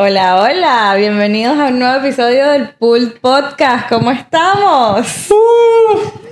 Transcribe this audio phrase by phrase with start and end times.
[0.00, 3.88] Hola, hola, bienvenidos a un nuevo episodio del Pool Podcast.
[3.88, 5.04] ¿Cómo estamos?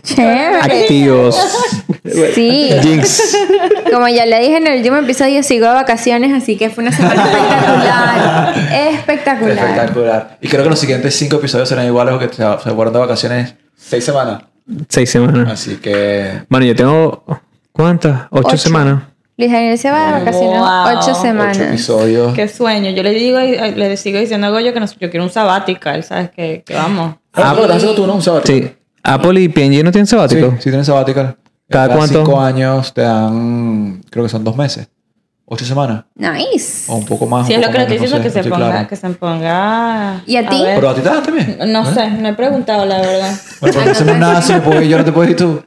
[0.05, 0.61] Chévere.
[0.83, 1.37] Activos.
[2.37, 2.71] Sí.
[2.81, 3.37] Jinx.
[3.93, 6.93] Como ya le dije en el último episodio, sigo de vacaciones, así que fue una
[6.93, 8.95] semana espectacular.
[8.95, 9.59] Espectacular.
[9.59, 10.39] Espectacular.
[10.41, 13.55] Y creo que los siguientes cinco episodios serán iguales porque se, se fueron de vacaciones
[13.77, 14.45] seis semanas.
[14.89, 15.51] Seis semanas.
[15.51, 16.43] Así que.
[16.49, 17.25] Bueno, yo tengo.
[17.73, 18.29] ¿Cuántas?
[18.31, 18.59] Ocho, Ocho.
[18.59, 19.03] semanas.
[19.39, 20.99] Luis Daniel se va de vacaciones Wow.
[20.99, 21.59] ocho Ocho semanas.
[21.59, 22.33] episodios.
[22.35, 22.91] Qué sueño.
[22.91, 26.31] Yo le digo, le sigo diciendo a Goyo que no- yo quiero un sabbatical, ¿sabes?
[26.31, 27.17] Que, que vamos.
[27.35, 28.15] Ah, pero estás tú, ¿no?
[28.15, 28.67] Un sabático.
[28.69, 28.75] Sí.
[29.03, 30.53] Apple y P&G no tienen Sí, sabático.
[30.59, 31.37] sí tienen sabbatical.
[31.69, 32.25] ¿Cada cuánto?
[32.25, 34.01] cinco años te dan.
[34.11, 34.89] Creo que son dos meses.
[35.49, 36.05] Ocho semanas.
[36.17, 36.91] Nice.
[36.91, 37.47] O un poco más.
[37.47, 38.89] Si un es lo que le estoy diciendo, que, se ponga, claro.
[38.89, 40.23] que se ponga.
[40.27, 40.61] ¿Y a ti?
[40.63, 40.75] ver.
[40.77, 41.59] Pero a ti te dan también.
[41.69, 43.33] No sé, no he preguntado, la verdad.
[43.61, 45.63] Bueno, porque no hacemos nada así, porque yo no te puedo ir tú.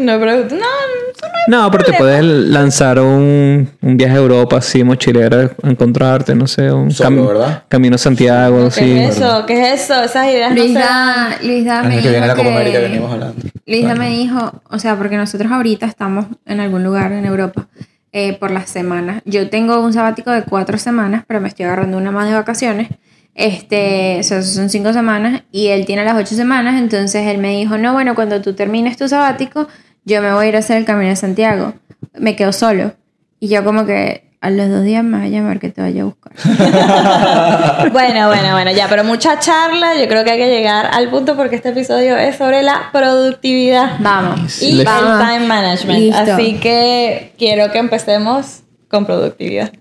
[0.00, 0.60] No preguntado.
[0.60, 4.82] No, eso no es No, pero te puedes lanzar un, un viaje a Europa así,
[4.82, 7.64] mochilera, encontrarte, no sé, un Solo, ¿verdad?
[7.68, 8.92] camino a Santiago, ¿Qué sí.
[8.98, 9.46] es eso?
[9.46, 10.02] ¿Qué es eso?
[10.02, 10.78] Esas ideas no Luis sé.
[10.78, 13.36] da, Luis da El me año que viene la dijo Copa América que- venimos hablando.
[13.66, 17.68] Luisa me dijo, o sea, porque nosotros ahorita estamos en algún lugar en Europa
[18.12, 19.22] eh, por las semanas.
[19.24, 22.88] Yo tengo un sabático de cuatro semanas, pero me estoy agarrando una más de vacaciones.
[23.34, 26.80] Este, o sea, son cinco semanas y él tiene las ocho semanas.
[26.80, 29.68] Entonces él me dijo, no, bueno, cuando tú termines tu sabático,
[30.04, 31.74] yo me voy a ir a hacer el camino de Santiago.
[32.18, 32.92] Me quedo solo.
[33.38, 36.02] Y yo como que a los dos días me va a llamar que te vaya
[36.02, 36.32] a buscar.
[37.92, 39.94] Bueno, bueno, bueno, ya, pero mucha charla.
[39.96, 43.96] Yo creo que hay que llegar al punto porque este episodio es sobre la productividad
[44.00, 44.62] Vamos.
[44.62, 45.20] y Vamos.
[45.20, 45.98] el time management.
[46.00, 46.32] Listo.
[46.34, 49.72] Así que quiero que empecemos con productividad.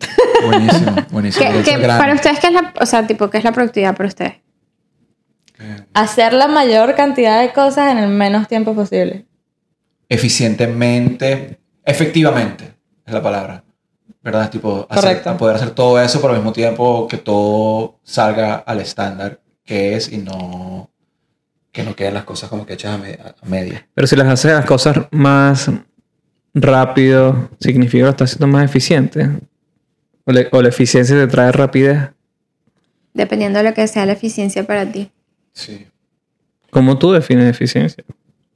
[0.45, 1.45] Buenísimo, buenísimo.
[1.64, 4.34] ¿Qué- para ustedes, ¿qué es la, o sea, tipo, qué es la productividad para ustedes?
[5.94, 9.25] Hacer la mayor cantidad de cosas en el menos tiempo posible.
[10.10, 12.74] Eficientemente, efectivamente,
[13.06, 13.64] es la palabra.
[14.22, 14.44] ¿Verdad?
[14.44, 18.81] Es tipo, hacer- poder hacer todo eso, pero al mismo tiempo que todo salga al
[18.81, 20.90] estándar que es y no
[21.72, 23.88] que no queden las cosas como que hechas a, me- a media.
[23.94, 25.69] Pero si las haces las cosas más
[26.53, 29.30] rápido, significa que lo estás haciendo más eficiente.
[30.25, 32.09] O, le- o la eficiencia te trae rapidez.
[33.14, 35.12] Dependiendo de lo que sea la eficiencia para ti.
[35.53, 35.88] Sí.
[36.72, 38.03] ¿Cómo tú defines eficiencia?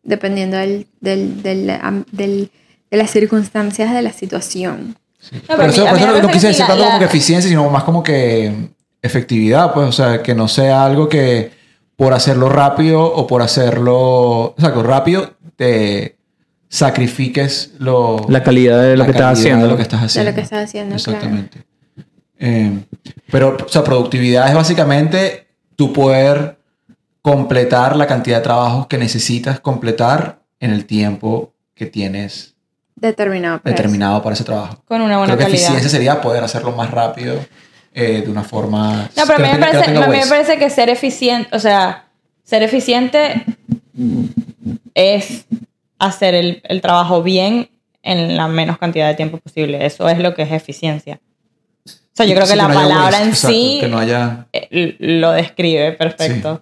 [0.03, 2.51] Dependiendo del, del, del, am- del-
[2.91, 4.95] de las circunstancias de la situación.
[5.31, 7.49] No, pero pero eso, mí- eso me no quise decir la- tanto como que eficiencia,
[7.49, 8.69] sino más como que
[9.01, 11.51] efectividad, pues, o sea, que no sea algo que
[11.95, 13.95] por hacerlo rápido o por hacerlo,
[14.51, 16.17] o sea, que rápido te
[16.69, 19.65] sacrifiques lo, La calidad de lo que estás haciendo.
[19.65, 20.31] de lo que estás De haciendo.
[20.31, 21.11] lo que estás haciendo, claro.
[21.17, 21.63] Exactamente.
[22.39, 22.79] Eh,
[23.31, 26.52] pero, o sea, productividad es básicamente tu poder
[27.23, 32.53] completar la cantidad de trabajos que necesitas completar en el tiempo que tienes
[32.95, 33.59] Determinado.
[33.61, 34.83] para determinado para ese trabajo.
[34.85, 35.61] Con una buena Creo que calidad.
[35.63, 37.35] eficiencia sería poder hacerlo más rápido
[37.93, 39.09] eh, de una forma...
[39.17, 42.05] No, pero a mí, me parece, a mí me parece que ser eficiente, o sea,
[42.43, 43.45] ser eficiente
[44.93, 45.45] es
[45.97, 47.69] hacer el, el trabajo bien
[48.03, 49.85] en la menos cantidad de tiempo posible.
[49.85, 51.21] Eso es lo que es eficiencia.
[51.85, 54.45] O sea, yo creo que la no palabra waste, en exacto, sí que no haya...
[54.51, 56.61] eh, lo describe perfecto.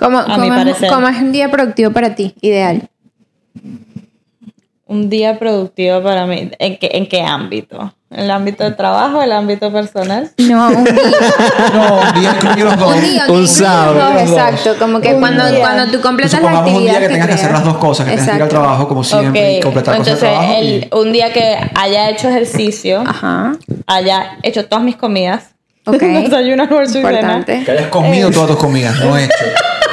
[0.00, 0.88] ¿Cómo, A cómo mi es, parecer.
[0.90, 2.34] cómo es un día productivo para ti?
[2.40, 2.88] Ideal.
[4.86, 6.50] Un día productivo para mí.
[6.58, 7.94] ¿En qué, ¿En qué ámbito?
[8.10, 9.22] ¿En el ámbito de trabajo?
[9.22, 10.32] ¿El ámbito personal?
[10.38, 10.94] No, un día.
[11.72, 12.94] No, un día incluye los dos.
[12.96, 13.24] un día.
[13.28, 13.94] Un día, sábado.
[14.12, 14.74] dos, Exacto.
[14.80, 15.60] Como que Un cuando, día.
[15.60, 18.06] cuando tú completas la supongamos un actividad día que tengas que hacer las dos cosas,
[18.06, 18.62] que tengas que ir al Exacto.
[18.62, 20.62] trabajo como siempre y Ok, completar cosas Entonces, de trabajo.
[20.64, 23.52] y- el- un día que haya hecho ejercicio, Ajá.
[23.86, 25.50] haya hecho todas mis comidas,
[25.86, 25.98] Ok.
[26.02, 27.44] desayuno, almuerzo y cena.
[27.44, 29.34] Que hayas comido todas tus comidas, no hecho.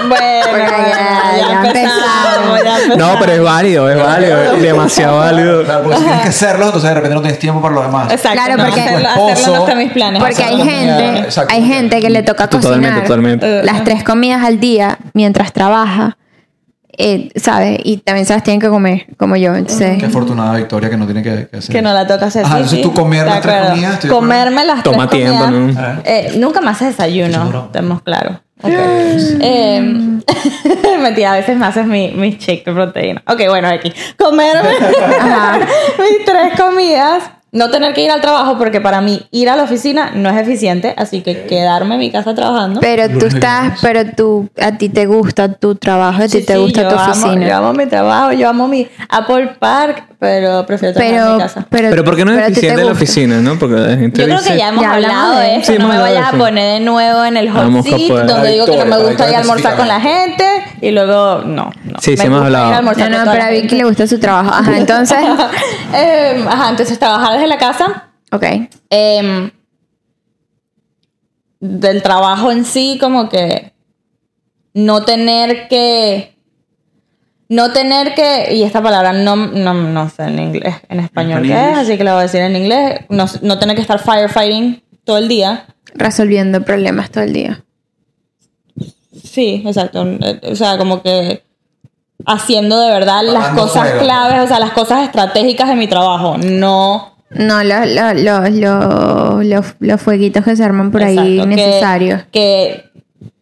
[0.07, 2.97] Bueno, Bueno, ya, ya, ya ya empezamos, ya empezamos.
[2.97, 4.37] No, pero es válido, es válido.
[4.57, 5.63] Demasiado válido.
[5.63, 8.11] Claro, porque si tienes que hacerlo, entonces de repente no tienes tiempo para lo demás.
[8.11, 10.21] Exacto, Claro, no, porque- hacerlo, hacerlo no está en mis planes.
[10.23, 13.63] Porque hay gente, hay gente que le toca Totalmente, cocinar totalmente.
[13.63, 16.17] las tres comidas al día mientras trabaja,
[16.97, 17.79] eh, ¿sabes?
[17.83, 19.55] Y también se las tienen que comer, como yo.
[19.55, 21.75] Entonces, Qué afortunada Victoria que no tiene que, que hacer.
[21.75, 22.43] Que no la toca hacer.
[22.43, 24.15] Ajá, sí, entonces sí, tú comer las tres comidas, estoy de acuerdo.
[24.15, 25.95] Comerme las Toma tres tiempo, comidas.
[25.95, 26.01] ¿no?
[26.03, 28.37] Eh, nunca más desayuno, estamos claros.
[28.63, 28.71] Ok.
[28.71, 30.19] Eh,
[31.01, 33.23] mentira, a veces me haces mi, mi shake de proteína.
[33.27, 33.93] Ok, bueno, aquí.
[34.17, 34.69] Comerme
[35.99, 37.23] mis tres comidas.
[37.53, 40.35] No tener que ir al trabajo porque para mí ir a la oficina no es
[40.37, 42.81] eficiente, así que quedarme en mi casa trabajando.
[42.81, 46.53] pero tú estás, pero tú, a ti te gusta tu trabajo, a ti Sí, te
[46.53, 47.47] sí, gusta tu amo- oficina.
[47.47, 51.41] yo amo mi trabajo, yo amo mi Apple Park, pero prefiero trabajar en pero, mi
[51.41, 51.65] casa.
[51.69, 53.57] pero, Pero ¿por qué no es eficiente la oficina, no?
[53.57, 54.51] Porque la gente Yo creo dice...
[54.51, 55.59] que ya hemos Ya hablado de eso.
[55.61, 55.71] esto.
[55.73, 58.77] Sí, no me vayas a poner de nuevo en el hot seat, donde digo que
[58.77, 60.43] no me gusta ir a almorzar con la gente
[60.81, 61.71] y luego no.
[61.85, 61.99] no.
[62.01, 62.81] Sí, sí Me hemos hablado.
[62.81, 64.49] No, no, pero a Vicky le gusta su trabajo.
[64.53, 65.17] Ajá, entonces,
[65.93, 68.11] Em, ajá, entonces trabajar desde la casa.
[68.31, 68.43] ok.
[68.89, 69.51] em,
[71.59, 73.73] del trabajo en sí, como que
[74.73, 76.37] no tener que
[77.49, 81.53] no tener que, y esta palabra no, no, no sé en inglés, en español qué
[81.53, 84.83] es, así que la voy a decir en inglés, no, no tener que estar firefighting
[85.05, 85.65] todo el día.
[85.93, 87.63] Resolviendo problemas todo el día.
[89.23, 90.05] Sí, exacto.
[90.43, 91.43] O sea, como que
[92.25, 93.99] haciendo de verdad las cosas fuego.
[94.01, 97.16] claves, o sea, las cosas estratégicas de mi trabajo, no...
[97.29, 102.21] No, los, los, los, los, los, los fueguitos que se arman por ahí necesarios.
[102.31, 102.85] Que,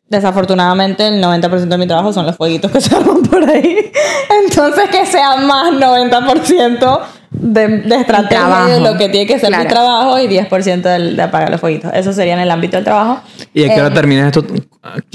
[0.09, 3.91] desafortunadamente el 90% de mi trabajo son los fueguitos que se arman por ahí.
[4.45, 6.99] Entonces que sea más 90%
[7.31, 8.69] de, de estrategia trabajo.
[8.69, 9.69] de lo que tiene que ser mi Claro.
[9.69, 11.91] trabajo y 10% del- de apagar los fueguitos.
[11.93, 13.21] Eso sería en el ámbito del trabajo.
[13.53, 14.45] ¿Y a qué hora Eh, terminas esto?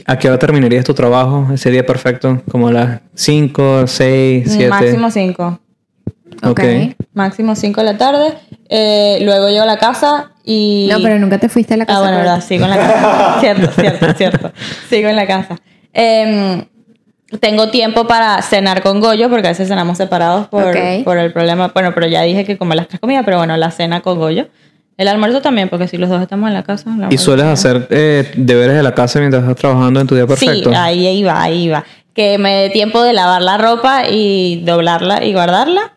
[0.07, 1.49] ¿A qué hora terminarías tu trabajo?
[1.55, 4.69] Ese día perfecto, como a las 5, 6, 7.
[4.69, 5.59] Máximo 5.
[6.43, 6.61] Ok.
[6.61, 6.97] Ok.
[7.15, 8.35] Máximo 5 de la tarde.
[8.69, 10.89] Eh, luego llego a la casa y...
[10.91, 11.99] No, pero nunca te fuiste a la casa.
[11.99, 13.37] Ah, bueno, verdad, sigo en la casa.
[13.41, 14.53] cierto, cierto, cierto.
[14.89, 15.57] Sigo en la casa.
[15.93, 16.65] Em,
[17.39, 21.69] tengo tiempo para cenar con Goyo, porque a veces cenamos separados por, el problema.
[21.75, 24.49] Bueno, pero ya dije que como las tres comidas, pero bueno, la cena con Goyo.
[24.97, 26.91] El almuerzo también, porque si los dos estamos en la casa.
[27.09, 30.71] ¿Y sueles hacer eh, deberes de la casa mientras estás trabajando en tu día perfecto?
[30.71, 31.85] Sí, ahí iba, ahí iba.
[32.13, 35.95] Que me dé tiempo de lavar la ropa y doblarla y guardarla.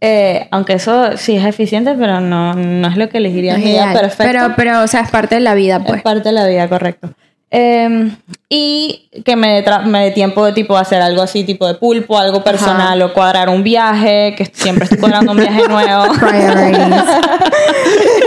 [0.00, 3.76] Eh, aunque eso sí es eficiente, pero no, no es lo que elegiría No mi.
[4.16, 5.98] Pero, pero, o sea, es parte de la vida, pues.
[5.98, 7.10] Es parte de la vida, correcto.
[7.50, 8.10] Eh,
[8.50, 12.44] y que me me dé tiempo de tipo hacer algo así, tipo de pulpo, algo
[12.44, 16.04] personal, o cuadrar un viaje, que siempre estoy cuadrando un viaje nuevo.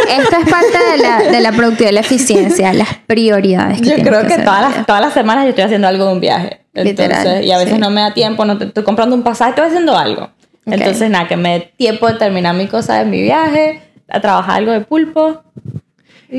[0.09, 3.81] Esto es parte de la, de la productividad y la eficiencia, las prioridades.
[3.81, 6.13] Que Yo creo que hacer todas las, todas las semanas yo estoy haciendo algo de
[6.13, 6.61] un viaje.
[6.73, 7.79] Entonces, Literal, y a veces sí.
[7.79, 10.29] no me da tiempo, no te- estoy comprando un pasaje, estoy haciendo algo.
[10.65, 10.73] Ok.
[10.73, 14.55] Entonces, nada, que me dé tiempo de terminar mi cosa de mi viaje, a trabajar
[14.57, 15.41] algo de pulpo.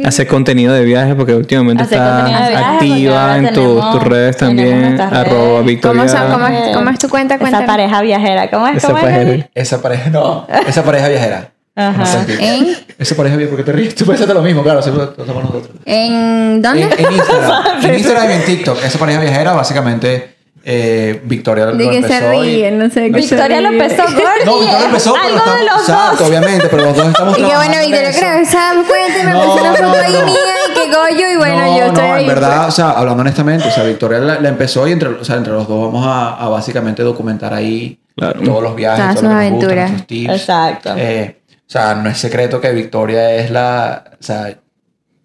[0.06, 4.98] Hacer contenido de viaje porque últimamente porque activa en tu- tenemos- tus redes también.
[5.00, 5.66] Arroba redes.
[5.66, 6.02] Victoria.
[6.06, 6.32] ¿Cómo son?
[6.32, 7.34] ¿Cómo es- cómo es tu cuenta?
[7.34, 7.66] Esa Cuéntanos.
[7.66, 8.76] pareja viajera, ¿cómo es?
[8.78, 9.04] Esa ¿Cómo es?
[9.04, 9.48] pareja.
[9.54, 10.46] Esa pareja, no.
[10.66, 11.50] Esa pareja viajera.
[11.76, 11.98] Ajá.
[11.98, 12.54] No sé qué.
[12.56, 12.76] ¿En?
[12.98, 13.94] Esa pareja viajera, porque te ríes.
[13.94, 15.76] Tú pensaste lo mismo, claro, siempre lo somos nosotros.
[15.84, 16.82] ¿En dónde?
[16.84, 17.62] En, en Instagram.
[17.84, 18.84] en Instagram y en TikTok.
[18.84, 22.92] Esa pareja viajera, básicamente, eh, Victoria lo De que se empezó y- ríen, no sé.
[22.92, 24.44] se Victoria lo empezó Gordy.
[24.44, 26.28] No, Victoria empezó, pero Algo estamos, de los exacto, dos.
[26.28, 29.24] obviamente, pero los dos estamos Y que bueno, Victoria creo que se dan cuenta y
[29.24, 30.34] me No, no, foto ahí mía
[30.68, 32.22] y que Goyo y bueno, no, yo estoy no, ahí.
[32.22, 35.24] en verdad, o sea, hablando honestamente, o sea, Victoria la, la empezó y entre, o
[35.24, 38.40] sea, entre los dos vamos a, a básicamente documentar ahí Claro.
[38.42, 39.90] todos los viajes, Todas sus aventuras.
[40.10, 40.94] Exacto.
[40.98, 44.54] Eh, o sea, no es secreto que Victoria es la, o sea,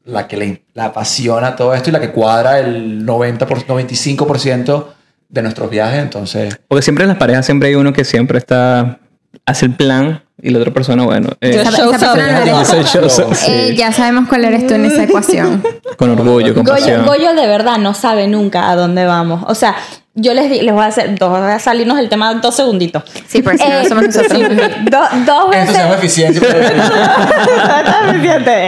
[0.06, 4.86] la que le la apasiona todo esto y la que cuadra el 90 por, 95%
[5.30, 9.00] de nuestros viajes, entonces Porque siempre en las parejas siempre hay uno que siempre está
[9.46, 12.16] hace el plan y la otra persona, bueno, eh, Yo Esa- shows esa up.
[12.18, 12.90] persona no eres hace el tú.
[12.92, 15.64] show, so- sí, Eh, ya sabemos cuál eres tú en esa ecuación.
[15.98, 17.06] con orgullo, con Goyo, pasión.
[17.06, 19.44] Goyo de verdad no sabe nunca a dónde vamos.
[19.48, 19.76] O sea,
[20.20, 23.04] yo les, di- les voy a hacer, dos, voy a salirnos del tema dos segunditos.
[23.28, 24.32] Sí, por si no Eh, somos nosotros.
[24.32, 25.98] sí, do- dos esto se llama veces.
[25.98, 26.42] eficiencia.
[26.42, 26.94] Está eficiente.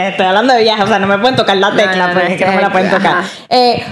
[0.08, 2.30] Estoy hablando de viajes, o sea, no me pueden tocar la tecla, no, pues no,
[2.30, 3.24] es que no me la pueden tocar.
[3.48, 3.82] Eh,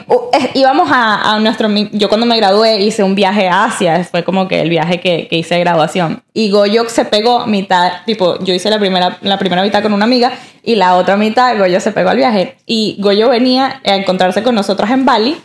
[0.54, 1.68] íbamos a, a nuestro.
[1.92, 5.28] Yo cuando me gradué hice un viaje a Asia, fue como que el viaje que,
[5.28, 6.22] que hice de graduación.
[6.32, 10.04] Y Goyo se pegó mitad, tipo, yo hice la primera, la primera mitad con una
[10.04, 10.32] amiga
[10.62, 12.56] y la otra mitad Goyo se pegó al viaje.
[12.66, 15.36] Y Goyo venía a encontrarse con nosotros en Bali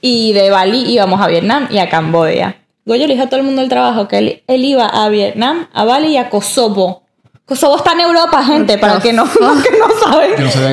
[0.00, 2.56] y de Bali íbamos a Vietnam y a Camboya.
[2.84, 5.66] Goyo le dijo a todo el mundo del trabajo que él, él iba a Vietnam,
[5.72, 7.02] a Bali y a Kosovo.
[7.46, 10.32] Kosovo está en Europa, gente, para que no, los que no saben.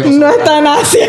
[0.09, 1.07] No no está en Asia.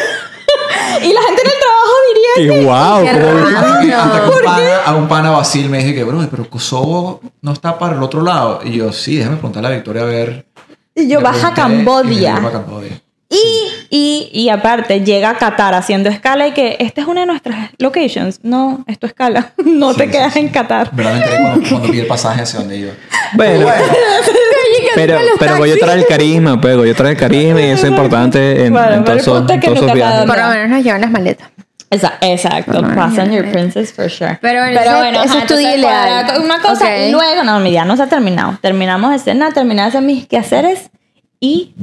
[1.03, 2.67] y la gente en el trabajo diría Y que...
[2.67, 3.57] wow, Qué ¿cómo- raro.
[3.59, 6.49] Hasta que, hasta que un pana, a un pana Basil me dije que, bro, pero
[6.51, 8.61] Kosovo no está para el otro lado.
[8.63, 10.47] Y yo, sí, déjame preguntarle a Victoria a ver.
[10.95, 12.39] Y yo, vas a y Cambodia.
[12.41, 13.01] "Va a Cambodia.
[13.31, 17.27] Y, y, y aparte, llega a Qatar haciendo escala y que esta es una de
[17.27, 18.39] nuestras locations.
[18.45, 19.55] No, es tu escala.
[19.65, 20.41] No Sí, te sí, quedas sí.
[20.41, 20.91] en Qatar.
[20.93, 21.13] ¿Verdad?
[21.15, 22.93] Me enteré cuando, cuando vi el pasaje hacia donde iba.
[23.33, 23.83] Bueno, Bueno,
[24.95, 28.67] pero, pero Goyo trae el carisma, pues Goyo trae el carisma y eso es importante
[28.67, 30.27] en, Bueno, en todos esos, viajes.
[30.27, 31.49] Por lo menos nos llevan las maletas.
[32.23, 33.53] Exacto, passenger ya.
[33.53, 34.39] princess for sure.
[34.41, 36.43] Pero bueno, ese- ese ajá, es tu ideal.
[36.43, 36.91] Una cosa, Ok.
[37.09, 38.59] y luego, no, mi día no se ha terminado.
[38.61, 40.91] Terminamos de cenar, terminé de hacer mis quehaceres
[41.39, 41.75] y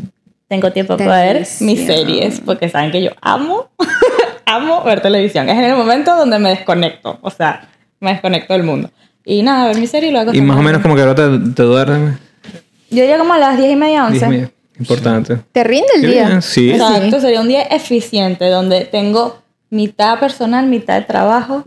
[0.50, 3.70] tengo tiempo para ver mis series, porque saben que yo amo,
[4.46, 5.48] amo ver televisión.
[5.48, 7.70] Es en el momento donde me desconecto, o sea,
[8.02, 8.90] me desconecto del mundo.
[9.24, 11.30] Y nada, ver mi serie y luego Y más o menos como que ahora te,
[11.54, 12.18] te duermes.
[12.92, 14.18] Yo llego como a las 10 y media, 11.
[14.20, 15.38] Dios mío, importante.
[15.52, 16.28] ¿Te rinde el día?
[16.28, 16.72] bien, Sí.
[16.72, 21.64] Exacto, sería un día eficiente donde tengo mitad personal, mitad de trabajo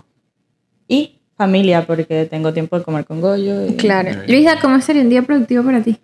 [0.87, 3.67] y familia, porque tengo tiempo de comer con Goyo.
[3.67, 4.11] y- Claro.
[4.29, 5.99] Luisa, ¿cómo sería un día productivo para ti?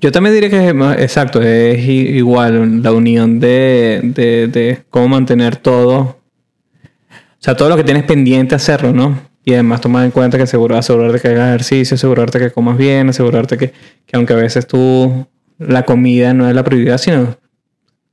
[0.00, 4.82] Yo también diría que es más- exacto, es i- igual la unión de, de, de
[4.90, 5.98] cómo mantener todo.
[6.00, 9.20] O sea, todo lo que tienes pendiente hacerlo, ¿no?
[9.44, 13.08] Y además tomar en cuenta que seguro, asegurarte que hagas ejercicio, asegurarte que comas bien,
[13.08, 13.72] asegurarte que,
[14.06, 15.26] que aunque a veces tú
[15.58, 17.36] la comida no es la prioridad, sino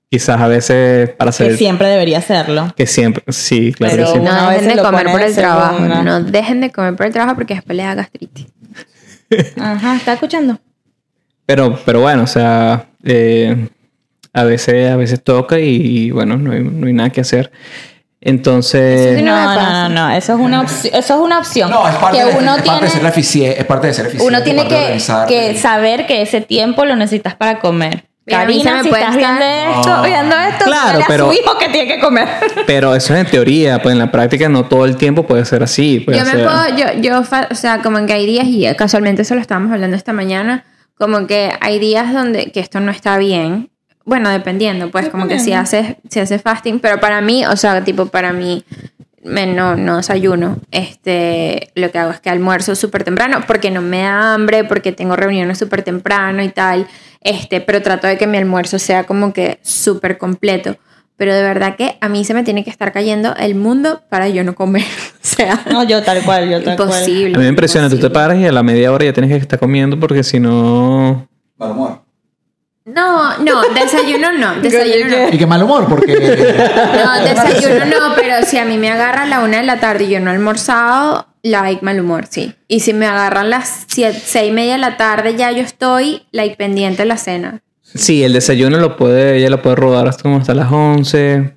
[0.10, 2.74] quizás a veces para hacer Que siempre debería hacerlo.
[2.76, 4.20] que siempre, sí, claro Pero que sí.
[4.20, 5.80] Una No dejen de comer por el trabajo.
[5.80, 8.48] No dejen de comer por el trabajo porque después les da gastritis.
[9.60, 10.60] Ajá, ¿está escuchando?
[11.46, 13.68] Pero, pero bueno, o sea, eh,
[14.34, 17.52] a veces, a veces toca y, y, bueno, no hay, no hay nada que hacer.
[18.22, 21.40] Entonces, Sí, No, no me no, no, no, eso es una opción, eso es una
[21.40, 21.70] opción.
[21.72, 23.60] No, es parte, que de, uno es parte de ser tiene, eficiente.
[23.62, 24.28] Es parte de ser eficiente.
[24.36, 24.98] uno tiene que,
[25.28, 28.06] que saber que ese tiempo lo necesitas para comer.
[28.28, 29.44] Karina, me si estás estar- viendo
[29.80, 30.04] esto, No.
[30.04, 32.28] viendo esto, Claro, dígale a pero- su hijo que tiene que comer.
[32.68, 35.64] pero eso es en teoría, pues en la práctica no todo el tiempo puede ser
[35.64, 36.02] así.
[36.02, 39.24] puede Yo me ser- puedo, yo, yo, o sea, como que hay días, y casualmente
[39.24, 40.64] eso lo estábamos hablando esta mañana,
[40.96, 43.72] como que hay días donde que esto no está bien.
[44.10, 47.84] Bueno, dependiendo, pues como que si haces, si haces fasting, pero para mí, o sea,
[47.84, 48.66] tipo para mí,
[49.24, 50.58] me, no, no desayuno.
[50.72, 54.92] Este, lo que hago es que almuerzo súper temprano, porque no me da hambre, porque
[54.94, 56.88] tengo reuniones súper temprano y tal.
[57.22, 60.76] Este, pero trato de que mi almuerzo sea como que súper completo.
[61.16, 64.28] Pero de verdad que a mí se me tiene que estar cayendo el mundo para
[64.28, 64.82] yo no comer.
[65.14, 66.90] o sea, No, yo tal cual, yo tal cual.
[66.90, 67.36] imposible.
[67.36, 69.38] A mí me impresiona, tú te paras y a la media hora ya tienes que
[69.38, 71.28] estar comiendo porque si no...
[71.58, 72.09] Mal humor.
[72.94, 75.34] No, no, desayuno no, desayuno no.
[75.34, 76.14] Y qué mal humor, porque.
[76.14, 80.06] No, desayuno no, pero si a mí me agarra a la una de la tarde
[80.06, 82.54] y yo no he almorzado, like mal humor, sí.
[82.68, 86.24] Y si me agarran las siete, seis y media de la tarde, ya yo estoy
[86.32, 87.62] like pendiente de la cena.
[87.82, 91.54] Sí, el desayuno lo puede, ella lo puede rodar hasta como hasta las 11,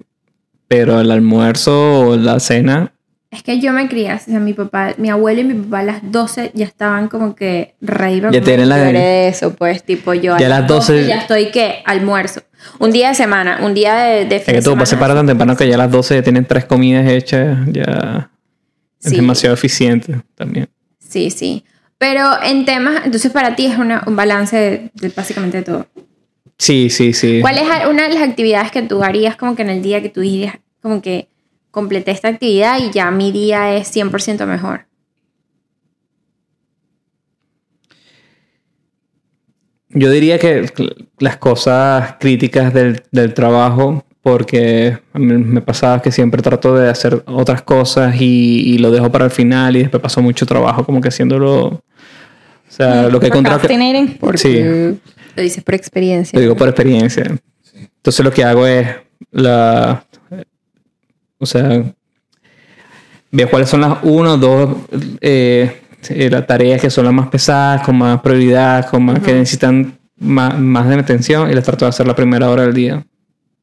[0.67, 2.95] pero el almuerzo o la cena,
[3.33, 5.83] Es que yo me crié, o sea, mi papá, mi abuelo y mi papá a
[5.85, 8.29] las 12 ya estaban como que reír.
[8.31, 11.83] Ya tienen la- de eso, pues, tipo yo Ya a las 12 ya estoy que
[11.87, 12.43] almuerzo.
[12.79, 14.99] Un día de semana, un día de, de es fin que de tu papá se
[14.99, 18.31] para tan temprano que ya a las 12 ya tienen tres comidas hechas, ya
[19.03, 19.17] es Sí.
[19.17, 20.69] demasiado eficiente también.
[20.99, 21.65] Sí, sí.
[21.97, 25.87] Pero en temas, entonces para ti es una- un balance de, de básicamente de todo.
[26.59, 27.39] Sí, sí, sí.
[27.41, 30.11] ¿Cuál es una de las actividades que tú harías como que en el día que
[30.11, 31.29] tú dirías como que
[31.73, 34.87] completé esta actividad y ya mi día es 100% mejor?
[39.89, 40.71] Yo diría que
[41.19, 46.89] las cosas críticas del, del trabajo, porque a mí me pasaba que siempre trato de
[46.89, 50.85] hacer otras cosas y, y lo dejo para el final y después paso mucho trabajo
[50.85, 51.65] como que haciéndolo...
[51.67, 53.67] O sea, lo que he encontrado que...
[53.67, 54.19] Procrastinating.
[54.37, 54.99] Sí,
[55.37, 56.39] Lo dices por experiencia.
[56.39, 57.25] lo digo por experiencia.
[57.75, 58.89] Entonces lo que hago es
[59.31, 60.07] la...
[61.43, 61.83] O sea,
[63.33, 64.77] veo cuáles son las uno o dos
[65.21, 69.33] eh, eh, las tareas que son las más pesadas, con más prioridad, con más que
[69.35, 72.75] necesitan más, más de mi atención y las trato de hacer la primera hora del
[72.75, 73.05] día.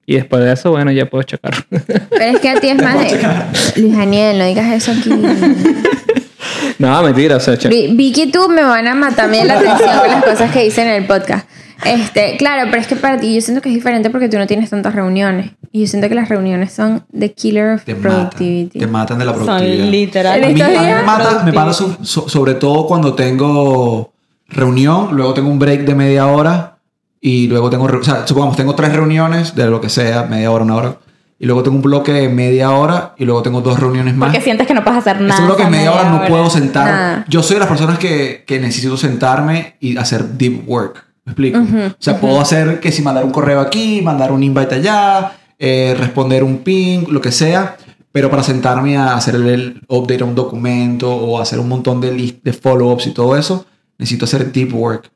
[0.05, 1.53] Y después de eso, bueno, ya puedo checar.
[1.69, 3.81] Pero es que a ti es más de...
[3.81, 5.09] Luis Daniel, no digas eso aquí.
[6.79, 9.97] no, mentira, o sea, Vi- Vicky y tú me van a matar bien la atención
[9.99, 11.47] con las cosas que dicen en el podcast.
[11.85, 14.47] Este, claro, pero es que para ti yo siento que es diferente porque tú no
[14.47, 15.51] tienes tantas reuniones.
[15.71, 18.01] Y yo siento que las reuniones son the killer of Te matan.
[18.11, 18.79] productivity.
[18.79, 19.85] Te matan de la Son productividad.
[19.87, 20.43] literal.
[20.43, 24.11] En A mí, a mí me mata, me mata so- so- sobre todo cuando tengo
[24.47, 26.77] reunión, luego tengo un break de media hora
[27.21, 30.63] y luego tengo, o sea, supongamos, tengo tres reuniones de lo que sea, media hora,
[30.63, 30.95] una hora,
[31.37, 34.29] y luego tengo un bloque de media hora y luego tengo dos reuniones más.
[34.29, 35.35] Porque sientes que no puedes hacer nada.
[35.35, 36.85] Ese bloque de esa media hora no puedo sentar.
[36.85, 37.25] Nada.
[37.29, 41.05] Yo soy de las personas que, que necesito sentarme y hacer deep work.
[41.25, 41.59] ¿Me explico?
[41.59, 45.93] o sea, puedo hacer que si mandar un correo aquí, mandar un invite allá, eh,
[45.97, 47.77] responder un ping, lo que sea.
[48.11, 52.11] Pero para sentarme a hacer el, update a un documento o hacer un montón de,
[52.11, 53.67] list, de follow-ups y todo eso,
[53.99, 55.11] necesito hacer deep work.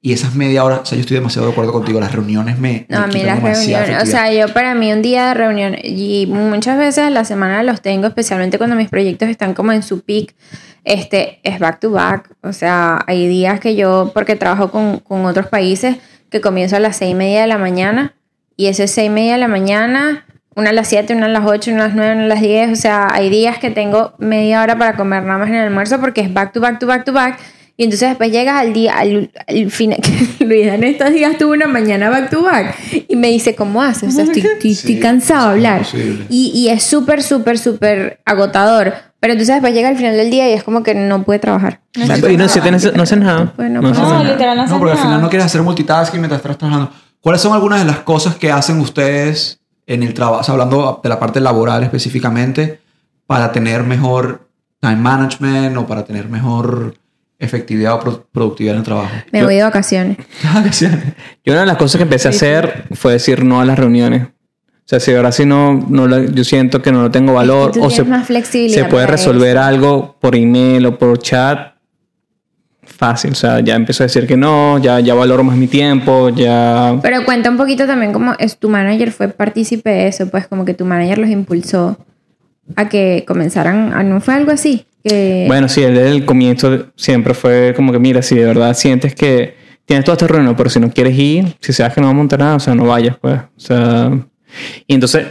[0.00, 2.00] Y esas media hora, o sea, yo estoy demasiado de acuerdo contigo.
[2.00, 2.86] Las reuniones me.
[2.88, 5.76] No, me a mí las reuniones, o sea, yo para mí un día de reunión
[5.82, 9.82] y muchas veces a la semana los tengo, especialmente cuando mis proyectos están como en
[9.82, 10.36] su peak,
[10.84, 15.24] este, es back to back, o sea, hay días que yo, porque trabajo con, con
[15.26, 15.96] otros países,
[16.30, 18.14] que comienzo a las seis y media de la mañana
[18.58, 21.44] y ese seis y media de la mañana, una a las 7, una a las
[21.46, 24.14] 8, una a las 9, una a las 10, o sea, hay días que tengo
[24.18, 26.86] media hora para comer nada más en el almuerzo porque es back to back to
[26.88, 27.38] back to back.
[27.76, 29.98] Y entonces después llegas al día, al, al final,
[30.38, 32.74] que Luis en estos días tuvo una mañana back to back
[33.06, 34.08] y me dice, ¿cómo haces?
[34.08, 35.82] O sea, estoy, estoy, estoy Sí, cansado de es hablar.
[36.28, 38.94] Y, y es súper, súper, súper agotador.
[39.20, 41.80] Pero entonces después llega al final del día y es como que no puede trabajar.
[41.94, 43.52] Y no, si tienes, no haces nada.
[43.54, 44.24] Pues no No nada.
[44.24, 46.92] literal, no, No, porque al final no quieres hacer multitasking mientras estás trabajando.
[47.20, 51.00] ¿Cuáles son algunas de las cosas que hacen ustedes en el trabajo, o sea, hablando
[51.02, 52.80] de la parte laboral específicamente,
[53.26, 54.48] para tener mejor
[54.80, 56.94] time management o para tener mejor
[57.38, 59.10] efectividad o pro- productividad en el trabajo.
[59.32, 60.16] Me voy de vacaciones.
[60.54, 61.14] Vacaciones.
[61.44, 64.22] Yo una de las cosas que empecé a hacer fue decir no a las reuniones.
[64.24, 67.72] O sea, si ahora sí no, no la- yo siento que no lo tengo valor
[67.72, 69.64] tú o se, más se puede resolver eso.
[69.66, 71.74] algo por email o por chat,
[72.98, 73.30] fácil.
[73.30, 76.98] O sea, ya empiezo a decir que no, ya, ya valoro más mi tiempo, ya...
[77.00, 80.64] Pero cuenta un poquito también cómo es tu manager fue partícipe de eso, pues como
[80.64, 81.96] que tu manager los impulsó
[82.76, 84.84] a que comenzaran, a, ¿no fue algo así?
[85.02, 89.14] Que, Bueno, sí, desde el comienzo siempre fue como que, mira, si de verdad sientes
[89.14, 89.54] que
[89.86, 92.16] tienes todo este reunión, pero si no quieres ir, si sabes que no va a
[92.16, 93.38] montar nada, o sea, no vayas, pues.
[93.38, 94.10] O sea,
[94.86, 95.24] y entonces,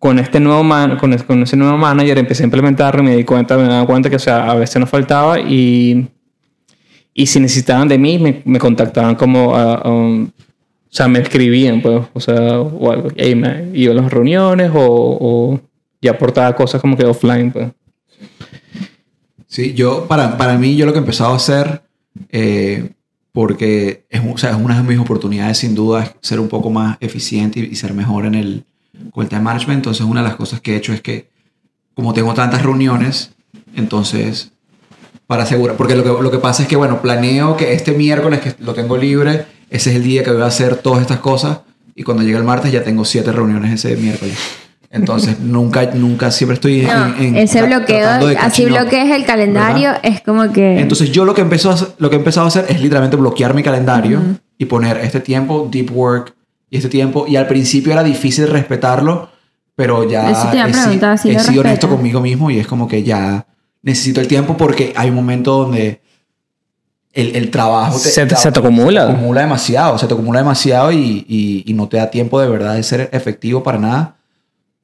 [0.00, 3.56] con este nuevo man, con ese nuevo manager empecé a implementarlo y me di cuenta,
[3.56, 6.08] me daba cuenta que, o sea, a veces nos faltaba y,
[7.14, 11.20] y si necesitaban de mí, me, me contactaban como, a- a un- o sea, me
[11.20, 14.78] escribían, pues, o sea, o algo, hey, me iba a las reuniones o,
[15.20, 15.60] o
[16.02, 17.68] ya aportaba cosas como que offline, pues.
[19.46, 21.82] Sí, yo, para, para mí, yo lo que he empezado a hacer,
[22.30, 22.90] eh,
[23.32, 26.96] porque es, o sea, es una de mis oportunidades, sin duda, ser un poco más
[27.00, 28.64] eficiente y, y ser mejor en el,
[29.12, 29.78] con el management.
[29.78, 31.28] Entonces, una de las cosas que he hecho es que,
[31.94, 33.32] como tengo tantas reuniones,
[33.76, 34.52] entonces,
[35.26, 38.40] para asegurar, porque lo que, lo que pasa es que, bueno, planeo que este miércoles
[38.40, 41.58] que lo tengo libre, ese es el día que voy a hacer todas estas cosas,
[41.94, 44.36] y cuando llega el martes ya tengo siete reuniones ese miércoles.
[44.90, 50.00] Entonces, nunca, nunca, siempre estoy en- no, en, ese bloqueo, así bloquees el calendario, ¿verdad?
[50.04, 50.78] es como que...
[50.80, 53.54] Entonces yo lo que, empezó a lo que he empezado a hacer es literalmente bloquear
[53.54, 54.20] mi calendario
[54.58, 56.34] y poner este tiempo deep work
[56.70, 57.24] y este tiempo.
[57.26, 59.30] Y al principio era difícil respetarlo,
[59.74, 60.34] pero ya he,
[60.74, 60.90] si-
[61.30, 63.46] he sido honesto conmigo mismo y es como que ya
[63.84, 66.00] necesito el tiempo porque hay un momento donde
[67.12, 69.02] el, el trabajo Se te- se te acumula.
[69.02, 72.40] se te acumula demasiado, se te acumula demasiado y, y- y no te da tiempo
[72.40, 74.16] de verdad de ser efectivo para nada.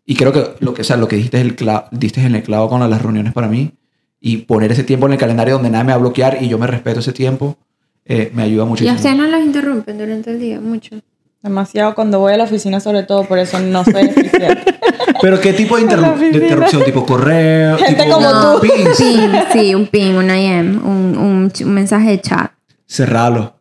[0.06, 2.34] Y creo que lo que, o sea, lo que dijiste, es el cla- diste en
[2.36, 3.72] el clavo con las reuniones para mí
[4.20, 6.58] y poner ese tiempo en el calendario donde nadie me va a bloquear y yo
[6.58, 7.56] me respeto ese tiempo,
[8.04, 8.94] eh, me ayuda Y a muchísimo.
[8.96, 10.96] ustedes no los interrumpen durante el día, mucho.
[11.42, 14.62] Demasiado cuando voy a la oficina, sobre todo, por eso no soy eficiente.
[15.22, 16.84] Pero ¿qué tipo de, interru- de interrupción?
[16.84, 17.76] ¿Tipo correo?
[17.78, 18.60] Gente tipo como tú.
[18.62, 18.96] pings?
[18.98, 22.50] Ping, sí, un ping, un IM, un, un, un mensaje de chat.
[22.86, 23.54] Cerrarlo.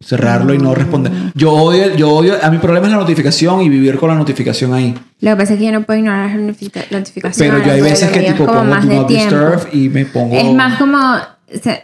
[0.00, 1.12] Cerrarlo y no responder.
[1.34, 4.72] Yo odio, yo odio, a mi problema es la notificación y vivir con la notificación
[4.72, 4.94] ahí.
[5.20, 7.52] Lo que pasa es que yo no puedo ignorar las notifica- notificaciones.
[7.52, 10.36] Pero yo hay veces que tipo como pongo más do not disturb y me pongo...
[10.36, 10.98] Es más como,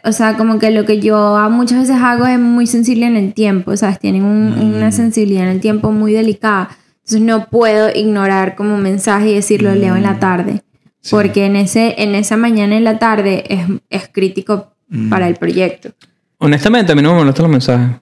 [0.04, 3.34] o sea, como que lo que yo muchas veces hago es muy sensible en el
[3.34, 3.98] tiempo, ¿sabes?
[3.98, 4.76] Tienen un- Mm.
[4.76, 6.68] una sensibilidad en el tiempo muy delicada.
[7.06, 10.04] Entonces no puedo ignorar como un mensaje y decirlo leo en Mm.
[10.06, 10.62] la tarde.
[11.10, 15.10] Porque en, ese, en esa mañana en la tarde es, es crítico Mm.
[15.10, 15.90] para el proyecto.
[16.38, 17.96] Honestamente, a mí no me molestan los mensajes.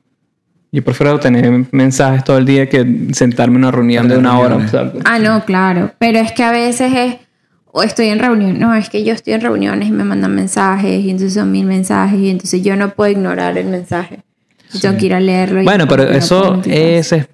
[0.71, 4.57] Yo prefiero tener mensajes todo el día que sentarme en una reunión de una hora.
[4.57, 4.75] reuniones.
[4.75, 5.93] o sea, Ah, no, claro.
[5.99, 7.17] Pero es que a veces es,
[7.67, 11.01] o estoy en reunión, no, es que yo estoy en reuniones y me mandan mensajes
[11.05, 14.21] y entonces son mil mensajes y entonces yo no puedo ignorar el mensaje.
[14.73, 15.61] Yo Tengo que ir a leerlo.
[15.61, 17.29] y Bueno, pero no eso multitask.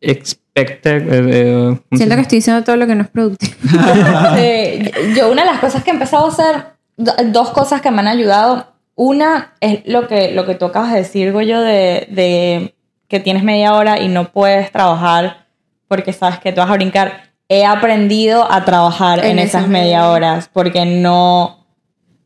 [0.00, 3.52] es eh, eh, Siento que estoy diciendo todo lo que no es productivo.
[5.16, 6.64] Yo una de las cosas que he empezado a hacer,
[6.96, 8.66] do- dos cosas que me han ayudado.
[8.94, 12.74] Una es lo que, lo que tú acabas de decir, Goyo, de, de
[13.06, 15.46] que tienes media hora y no puedes trabajar
[15.86, 17.22] porque sabes que te vas a brincar.
[17.48, 21.64] He aprendido a trabajar en, En esas media horas porque no,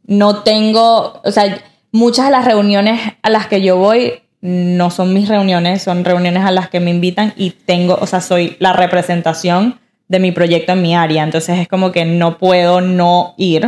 [0.04, 1.58] no tengo, o sea,
[1.92, 6.44] muchas de las reuniones a las que yo voy no son mis reuniones, son reuniones
[6.44, 9.78] a las que me invitan y tengo, o sea, soy la representación
[10.08, 13.66] de mi proyecto en mi área, entonces es como que no puedo no ir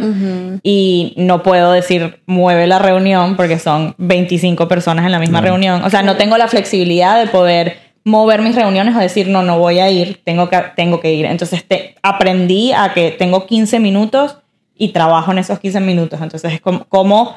[0.63, 5.83] y no puedo decir mueve la reunión porque son 25 personas en la misma reunión,
[5.85, 9.59] o sea, no tengo la flexibilidad de poder mover mis reuniones o decir no, no
[9.59, 13.81] voy a ir, tengo que, tengo que ir, entonces te, aprendí a que tengo 15
[13.81, 14.37] minutos
[14.77, 17.37] y trabajo en esos 15 minutos, entonces es como, como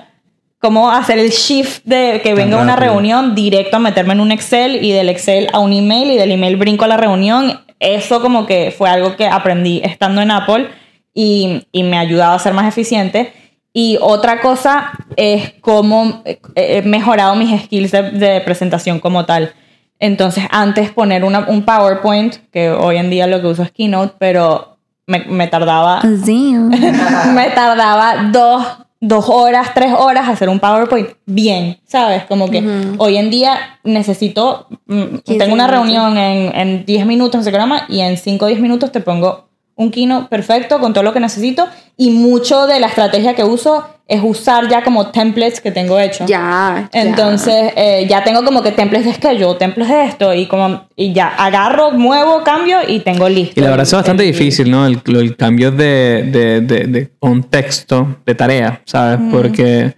[0.59, 4.83] cómo hacer el shift de que venga una reunión directo a meterme en un Excel
[4.83, 7.59] y del Excel a un email y del email brinco a la reunión.
[7.79, 10.67] Eso como que fue algo que aprendí estando en Apple
[11.13, 13.33] y, y me ha ayudado a ser más eficiente.
[13.71, 19.53] Y otra cosa es cómo eh, he mejorado mis skills de, de presentación como tal.
[19.99, 24.15] Entonces, antes poner una- un PowerPoint, que hoy en día lo que uso es Keynote,
[24.17, 26.53] pero me, me tardaba Sí.
[27.33, 28.65] me tardaba dos,
[28.99, 32.23] dos horas, tres horas hacer un PowerPoint bien, ¿sabes?
[32.25, 32.63] Como que
[32.97, 35.69] hoy en día necesito, mm, 15 tengo una minutos.
[35.69, 38.91] reunión en, en 10 minutos, no sé qué programa, y en 5 o 10 minutos
[38.91, 43.35] te pongo un keynote perfecto con todo lo que necesito y mucho de la estrategia
[43.35, 46.25] que uso es usar ya como templates que tengo hecho.
[46.27, 46.89] Ya.
[46.93, 47.01] ya.
[47.01, 51.11] Entonces eh, ya tengo como que templates de schedule, templates de esto y como y
[51.13, 53.59] ya agarro, muevo, cambio y tengo listo.
[53.59, 54.85] Y la verdad es bastante el- difícil, ¿no?
[54.87, 59.19] El, el cambio de, de, de, de contexto, de tarea, ¿sabes?
[59.29, 59.93] Porque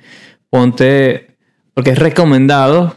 [0.50, 1.28] ponte,
[1.74, 2.94] porque es recomendado,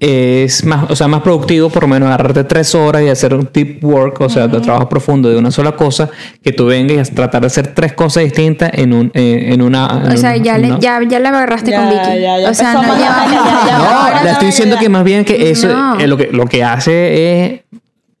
[0.00, 3.48] es más, o sea, más productivo por lo menos agarrarte tres horas y hacer un
[3.52, 6.08] deep work, o sea, de trabajo profundo de una sola cosa,
[6.42, 9.62] que tú vengas y a tratar de hacer tres cosas distintas en, un, en, en
[9.62, 10.04] una...
[10.12, 12.20] O sea, un- ya, le, ya, ya la agarraste Ya, con Vicky.
[12.20, 13.78] ya, ya o sea, no más lleva- ya, ya, ya.
[14.18, 15.98] No, le estoy diciendo que más bien que eso No.
[15.98, 17.60] eh, lo, que, lo que hace es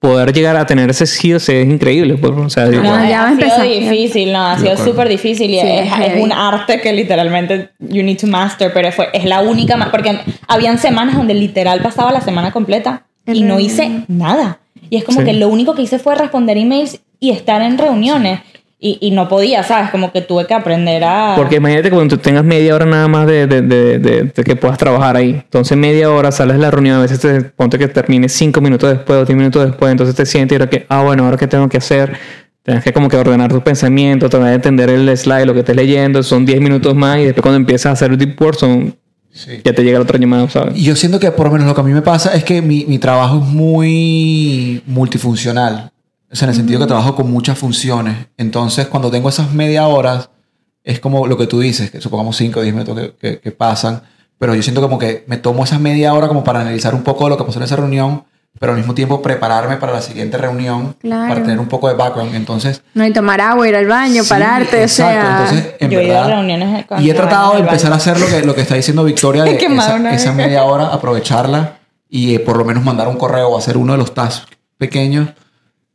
[0.00, 2.16] poder llegar a tener ese skills es increíble.
[2.16, 5.08] pues, o sea, No, No, ya va a ha sido difícil, no, ha sido súper
[5.08, 9.24] difícil y Sí, es, un arte que literalmente you need to master, pero fue, es
[9.24, 14.60] la única, porque habían semanas donde literal pasaba la semana completa y no hice nada.
[14.90, 15.26] Y es como Sí.
[15.26, 18.40] que lo único que hice fue responder emails y estar en reuniones
[18.80, 19.90] y, y no podía, ¿sabes?
[19.90, 21.34] Como que tuve que aprender a...
[21.36, 24.54] Porque imagínate cuando tú tengas media hora nada más de, de, de, de- de que
[24.54, 25.30] puedas trabajar ahí.
[25.30, 28.88] Entonces media hora sales de la reunión, a veces te ponte que termine cinco minutos
[28.90, 31.46] después o diez minutos después, entonces te sientes y ahora que, ah, bueno, ahora qué
[31.48, 32.12] tengo que hacer.
[32.62, 35.74] Tienes que como que ordenar tus pensamientos, tratar de entender el slide, lo que estés
[35.74, 38.94] leyendo, son 10 minutos más y después cuando empiezas a hacer deep work son,
[39.32, 39.60] Sí.
[39.64, 40.76] ya te llega la otra llamada, ¿sabes?
[40.76, 42.60] Y yo siento que por lo menos lo que a mí me pasa es que
[42.62, 45.90] mi, mi trabajo es muy multifuncional.
[46.30, 48.26] O sea, en el sentido que trabajo con muchas funciones.
[48.36, 50.30] Entonces, cuando tengo esas media horas,
[50.84, 53.50] es como lo que tú dices, que supongamos 5 o 10 minutos que, que- que
[53.52, 54.02] pasan.
[54.38, 57.24] Pero yo siento como que me tomo esas media hora como para analizar un poco
[57.24, 58.24] de lo que pasó en esa reunión,
[58.60, 61.28] pero al mismo tiempo prepararme para la siguiente reunión, Claro.
[61.28, 62.34] para tener un poco de background.
[62.34, 65.18] Entonces, No, y tomar agua, ir al baño, Sí, pararte, exacto.
[65.20, 65.38] o sea...
[65.48, 67.96] Entonces, en Yo he ido a verdad, reuniones con- y he tratado de empezar a
[67.96, 72.34] hacer lo que, lo que está diciendo Victoria, de esa, esa media hora, aprovecharla y
[72.34, 75.30] eh, por lo menos mandar un correo o hacer uno de los tasks pequeños.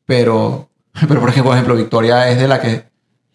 [0.06, 0.70] Pero,
[1.08, 2.84] pero por ejemplo, por ejemplo, Victoria es de la que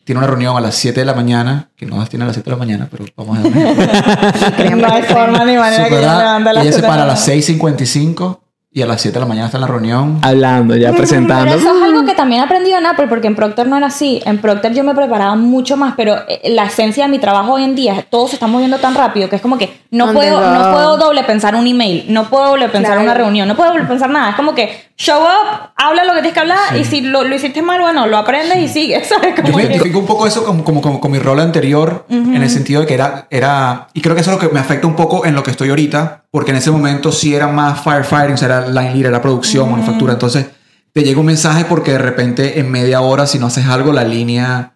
[0.04, 2.34] tiene una reunión a las 7 de la mañana, que no las tiene a las
[2.36, 4.86] 7 de la mañana, pero vamos a dar un ejemplo.
[4.88, 6.94] No hay forma ni manera que yo me Superada, levante a las Ella se para
[6.94, 8.38] a la las 6.55
[8.70, 10.18] y a las 7 de la mañana está en la reunión.
[10.22, 11.44] Hablando, ya presentando.
[11.44, 13.88] Pero eso es algo que también he aprendido en Apple, porque en Procter no era
[13.88, 14.22] así.
[14.24, 17.64] En Procter yo me preparaba mucho más, pero eh, la esencia de mi trabajo hoy
[17.64, 20.72] en día, todo se está moviendo tan rápido que es como que no puedo, no
[20.72, 23.02] puedo doble pensar un email, no puedo doble pensar Claro.
[23.02, 24.30] una reunión, no puedo doble pensar nada.
[24.30, 27.34] Es como que show up, habla lo que tienes que hablar y si lo, lo
[27.34, 29.34] hiciste mal, bueno, lo aprendes y sigues, ¿sabes?
[29.36, 32.04] Yo Como me que- identifico un poco eso como, como, como con mi rol anterior,
[32.08, 34.58] en el sentido de que era, era, y creo que eso es lo que me
[34.60, 37.80] afecta un poco en lo que estoy ahorita, porque en ese momento sí era más
[37.80, 40.46] firefighting, o sea, era line leader, era producción, manufactura, entonces
[40.92, 44.02] te llega un mensaje porque de repente en media hora si no haces algo la
[44.04, 44.72] línea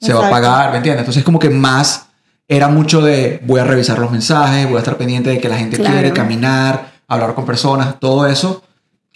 [0.00, 0.46] se va a Exacto.
[0.46, 1.00] apagar, ¿me entiendes?
[1.00, 2.06] Entonces como que más
[2.48, 5.58] era mucho de voy a revisar los mensajes, voy a estar pendiente de que la
[5.58, 5.92] gente Claro.
[5.94, 8.62] quiere caminar, hablar con personas, todo eso,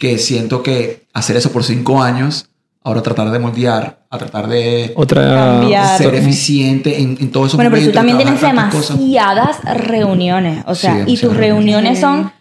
[0.01, 2.49] que siento que hacer eso por cinco años,
[2.83, 5.21] ahora tratar de moldear, a tratar de Otra.
[5.59, 5.97] Cambiar.
[5.99, 8.97] ser eficiente en, en todos esos Bueno, pero tú también tienes cosas.
[8.97, 11.99] demasiadas reuniones, o sea, Sí, y tus reuniones reuniones.
[11.99, 12.33] son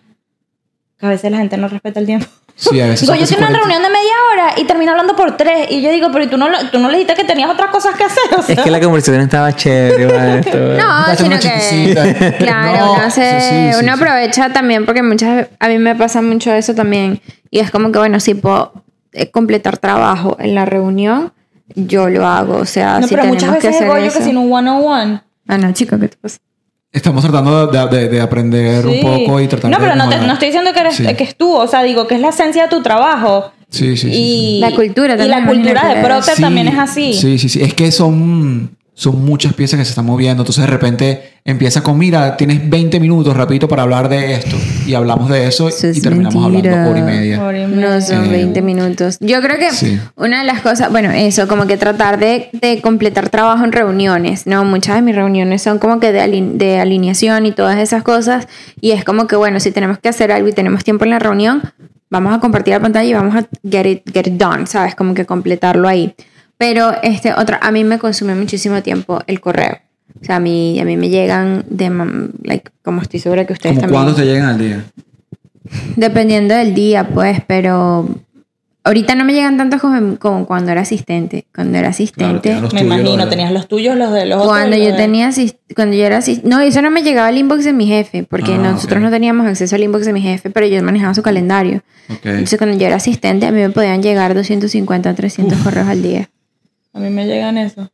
[0.99, 2.27] que a veces la gente no respeta el tiempo.
[2.61, 3.59] Sí, a veces Digo, yo casi tengo una 40.
[3.59, 5.69] reunión de media hora y termino hablando por tres.
[5.71, 7.71] Y yo digo, pero ¿y tú no, lo- tú no le dijiste que tenías otras
[7.71, 8.23] cosas que hacer?
[8.39, 10.61] O sea, Es que la conversación estaba chévere, maestro.
[10.77, 14.03] No, sino una que claro, No, uno, se- sí, sí, uno sí.
[14.03, 17.21] aprovecha también porque muchas a mí me pasa mucho eso también
[17.51, 18.75] y es como que bueno, si puedo
[19.13, 21.33] eh, completar trabajo en la reunión,
[21.75, 24.05] yo lo hago, o sea, no, si pero tenemos muchas que veces hacer digo yo
[24.07, 24.19] eso.
[24.19, 25.23] que sin un one-on-one.
[25.49, 26.39] Ah, no, chico, ¿qué te pasa?
[26.93, 29.01] Estamos tratando de, de- de aprender un Sí.
[29.01, 31.05] poco y tratar No, de pero no, te- no estoy diciendo que, eres, Sí.
[31.15, 31.55] que es tú.
[31.55, 33.53] O sea, digo que es la esencia de tu trabajo.
[33.71, 34.19] Sí, sí, sí, sí.
[34.57, 37.13] Y, La cultura Y también, la cultura de Procter Sí, también es así.
[37.15, 37.63] Sí, sí, sí.
[37.63, 40.43] Es que son, son muchas piezas que se están moviendo.
[40.43, 44.57] Entonces, de repente empieza con, mira, tienes 20 minutos rapidito para hablar de esto.
[44.87, 46.83] Y hablamos de eso Eso y es terminamos mentira.
[46.85, 47.43] hablando hora y media.
[47.43, 47.89] Hora y media.
[47.95, 49.17] No son Eh, 20 minutos.
[49.21, 49.99] Yo creo que sí.
[50.17, 54.47] una de las cosas, bueno, eso, como que tratar de, de completar trabajo en reuniones,
[54.47, 54.65] ¿no?
[54.67, 58.49] Muchas de mis reuniones son como que de, aline- de alineación y todas esas cosas.
[58.83, 61.19] Y es como que, bueno, si tenemos que hacer algo y tenemos tiempo en la
[61.19, 61.63] reunión,
[62.11, 64.95] vamos a compartir la pantalla y vamos a get it, get it done, ¿sabes?
[64.95, 66.15] Como que completarlo ahí.
[66.61, 69.79] Pero este, otra, a mí me consume muchísimo tiempo el correo.
[70.21, 71.89] O sea, a mí, a mí me llegan de,
[72.43, 73.95] like, como estoy segura que ustedes también.
[73.99, 74.85] cuándo te llegan al día.
[75.97, 78.07] Dependiendo del día, pues, pero
[78.85, 81.47] ahorita no me llegan tantos como, como cuando era asistente.
[81.55, 84.49] Cuando era asistente, Claro, Me tuyos, imagino, tenías los tuyos, los de los otros.
[84.51, 85.31] cuando los yo de- tenía
[85.75, 88.53] cuando yo era asist- no, eso no me llegaba al inbox de mi jefe, porque
[88.55, 91.83] Ah, nosotros no teníamos acceso al inbox de mi jefe, pero yo manejaba su calendario.
[92.25, 96.29] Entonces, cuando yo era asistente, a mí me podían llegar 250, 300 correos al día.
[96.93, 97.91] A mí me llegan eso.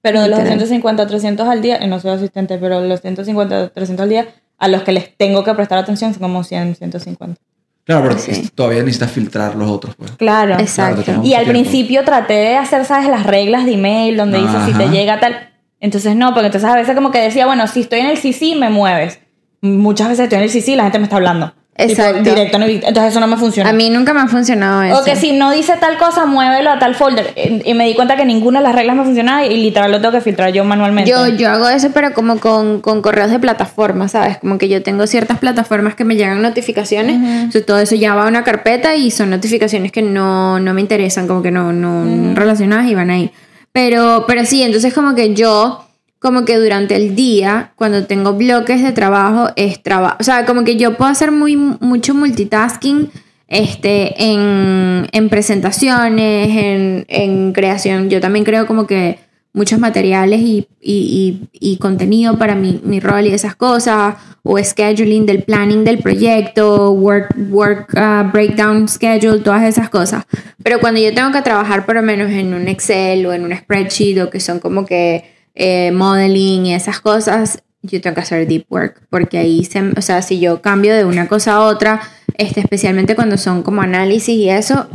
[0.00, 0.58] Pero de los Literal.
[0.58, 4.68] 250 300 al día, y no soy asistente, pero los 150 300 al día, a
[4.68, 7.40] los que les tengo que prestar atención son como 100, 150.
[7.84, 8.48] Claro, pero Sí.
[8.54, 10.10] todavía necesitas filtrar los otros, pues.
[10.12, 10.58] Claro.
[10.58, 11.02] Exacto.
[11.02, 11.60] Claro, Y al tiempo.
[11.62, 13.08] principio traté de hacer, ¿sabes?
[13.08, 15.50] Las reglas de email, donde dice si te llega tal.
[15.80, 18.56] Entonces no, porque entonces a veces como que decía, bueno, si estoy en el CC,
[18.56, 19.20] me mueves.
[19.62, 21.54] Muchas veces estoy en el CC y la gente me está hablando.
[21.78, 22.22] Exacto.
[22.22, 23.70] directo, entonces eso no me funciona.
[23.70, 24.98] A mí nunca me ha funcionado eso.
[25.00, 27.32] O que si no dice tal cosa, muévelo a tal folder.
[27.36, 30.12] Y me di cuenta que ninguna de las reglas me funcionaba y literal lo tengo
[30.12, 31.08] que filtrar yo manualmente.
[31.08, 34.38] Yo, yo hago eso, pero como con, con correos de plataforma, ¿sabes?
[34.38, 38.24] Como que yo tengo ciertas plataformas que me llegan notificaciones, entonces todo eso ya va
[38.24, 42.34] a una carpeta y son notificaciones que no, no me interesan, como que no, no
[42.34, 43.30] relacionadas y van ahí.
[43.72, 45.84] Pero, pero sí, entonces como que yo,
[46.18, 50.16] como que durante el día, cuando tengo bloques de trabajo, es trabajo.
[50.20, 53.10] O sea, como que yo puedo hacer muy, mucho multitasking
[53.46, 58.10] este, en, en presentaciones, en, en creación.
[58.10, 59.18] Yo también creo como que
[59.52, 65.26] muchos materiales y, y, y, contenido para mi, mi rol y esas cosas, o scheduling
[65.26, 70.24] del planning del proyecto, work, work uh, breakdown schedule, todas esas cosas.
[70.62, 73.56] Pero cuando yo tengo que trabajar por lo menos en un Excel o en un
[73.56, 78.46] spreadsheet o que son como que eh, modeling y esas cosas, yo tengo que hacer
[78.46, 82.00] deep work, porque ahí, se, o sea, si yo cambio de una cosa a otra,
[82.36, 84.86] este, especialmente cuando son como análisis y eso,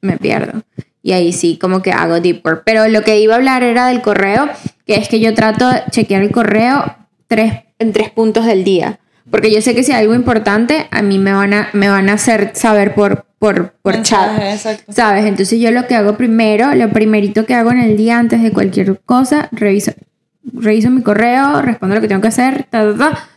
[0.00, 0.62] me pierdo.
[1.02, 2.62] Y ahí sí, como que hago deep work.
[2.66, 4.48] Pero lo que iba a hablar era del correo,
[4.84, 6.96] que es que yo trato de chequear el correo
[7.28, 8.98] tres, en tres puntos del día.
[9.30, 12.08] Porque yo sé que si hay algo importante, a mí me van a, me van
[12.08, 14.36] a hacer saber por, por, por chat.
[14.36, 14.80] Mensaje.
[14.88, 15.26] ¿Sabes?
[15.26, 18.52] Entonces yo lo que hago primero, lo primerito que hago en el día antes de
[18.52, 19.92] cualquier cosa, reviso,
[20.54, 23.28] reviso mi correo, respondo lo que tengo que hacer, ta, ta, ta.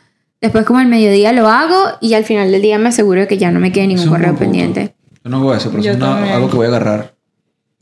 [0.42, 3.38] Después como al mediodía lo hago y al final del día me aseguro de que
[3.38, 4.96] ya no me quede ningún correo pendiente.
[5.24, 7.14] Yo no hago eso, pero Yo eso es una- algo que voy a agarrar.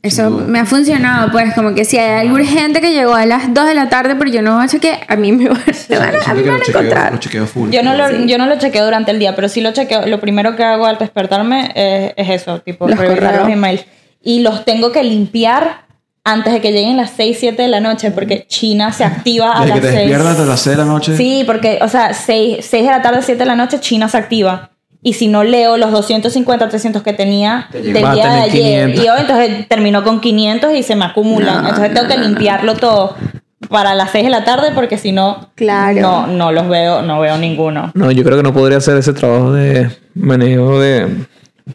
[0.02, 3.52] Eso me ha funcionado, pues como que si hay algo urgente que llegó a las
[3.52, 6.20] 2 de la tarde, pero yo no chequeé, a mí me, van- me van, a
[6.20, 7.12] Siento mí me van a chequeo, encontrar.
[7.12, 7.70] lo chequeo full.
[7.70, 10.06] Yo no, lo, yo no lo chequeo durante el día, pero sí lo chequeo.
[10.06, 13.84] Lo primero que hago al despertarme es, es eso, tipo Los revisar los emails.
[14.22, 15.84] Y los tengo que limpiar
[16.24, 19.64] antes de que lleguen las 6, 7 de la noche, porque China se activa a
[19.64, 19.98] Desde que las te 6.
[19.98, 21.16] despiertas hasta las 6 de la noche.
[21.16, 24.18] Sí, porque, o sea, 6, 6 de la tarde, 7 de la noche, China se
[24.18, 24.70] activa.
[25.02, 29.04] Y si no leo los 250, 300 que tenía Te del día de ayer, 500.
[29.04, 31.62] y hoy entonces terminó con 500 y se me acumulan.
[31.62, 33.16] No, entonces tengo no, que no, limpiarlo todo
[33.70, 36.00] para las 6 de la tarde porque si no, Claro.
[36.02, 37.90] no, no los veo, no veo ninguno.
[37.94, 41.08] No, yo creo que no podría hacer ese trabajo de manejo de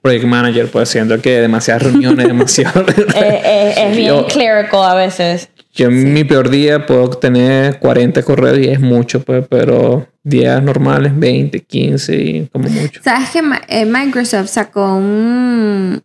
[0.02, 2.82] project manager, pues siento que demasiadas reuniones, demasiado.
[2.82, 5.50] Eh, eh, es bien Yo- clerical a veces.
[5.74, 10.64] Yo en mi peor día puedo tener 40 correos y es mucho, pues, pero días
[10.64, 13.02] normales 20, 15 y como mucho.
[13.04, 16.02] ¿Sabes que eh, Microsoft sacó un.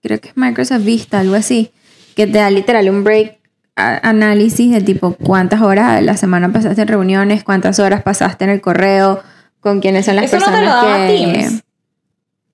[0.00, 1.72] Creo que es Microsoft Vista, algo así,
[2.14, 3.38] que te da literal un break
[3.74, 8.50] análisis de tipo cuántas horas de la semana pasaste en reuniones, cuántas horas pasaste en
[8.50, 9.22] el correo,
[9.60, 11.16] con quiénes son las Eso no personas te lo daba que.
[11.16, 11.62] Teams.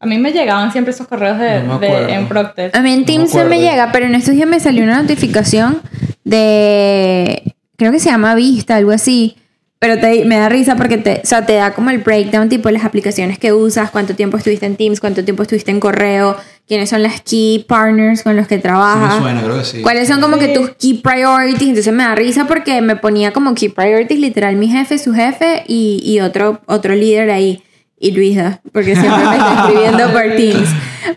[0.07, 2.71] A mí me llegaban siempre esos correos de, No me de- en Procter.
[2.75, 3.63] A mí en me Teams no me acuerdo.
[3.71, 5.81] llega, pero en estos días me salió una notificación
[6.25, 7.43] de.
[7.77, 9.37] Creo que se llama Vista, algo así.
[9.79, 12.71] Pero te, me da risa porque te, o sea, te da como el breakdown, tipo
[12.71, 16.35] las aplicaciones que usas, cuánto tiempo estuviste en Teams, cuánto tiempo estuviste en correo,
[16.67, 19.19] quiénes son las key partners con los que Sí me trabajas.
[19.21, 19.83] suena, creo que sí.
[19.83, 20.55] ¿Cuáles son como que Sí.
[20.55, 21.69] tus key priorities?
[21.69, 25.65] Entonces me da risa porque me ponía como key priorities literal mi jefe, su jefe
[25.69, 27.63] y, y otro, otro líder ahí.
[27.99, 30.69] Y Luisa, porque siempre me está escribiendo por Teams.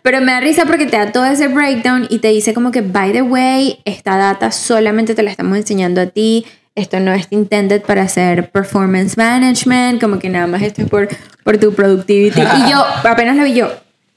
[0.02, 2.82] Pero me da risa porque te da todo ese breakdown y te dice como que,
[2.82, 6.46] by the way, esta data solamente te la estamos enseñando a ti.
[6.76, 11.10] Esto no es intended para hacer performance management, como que nada más esto es por,
[11.44, 12.40] por tu productivity.
[12.40, 13.70] Y yo, apenas lo vi yo,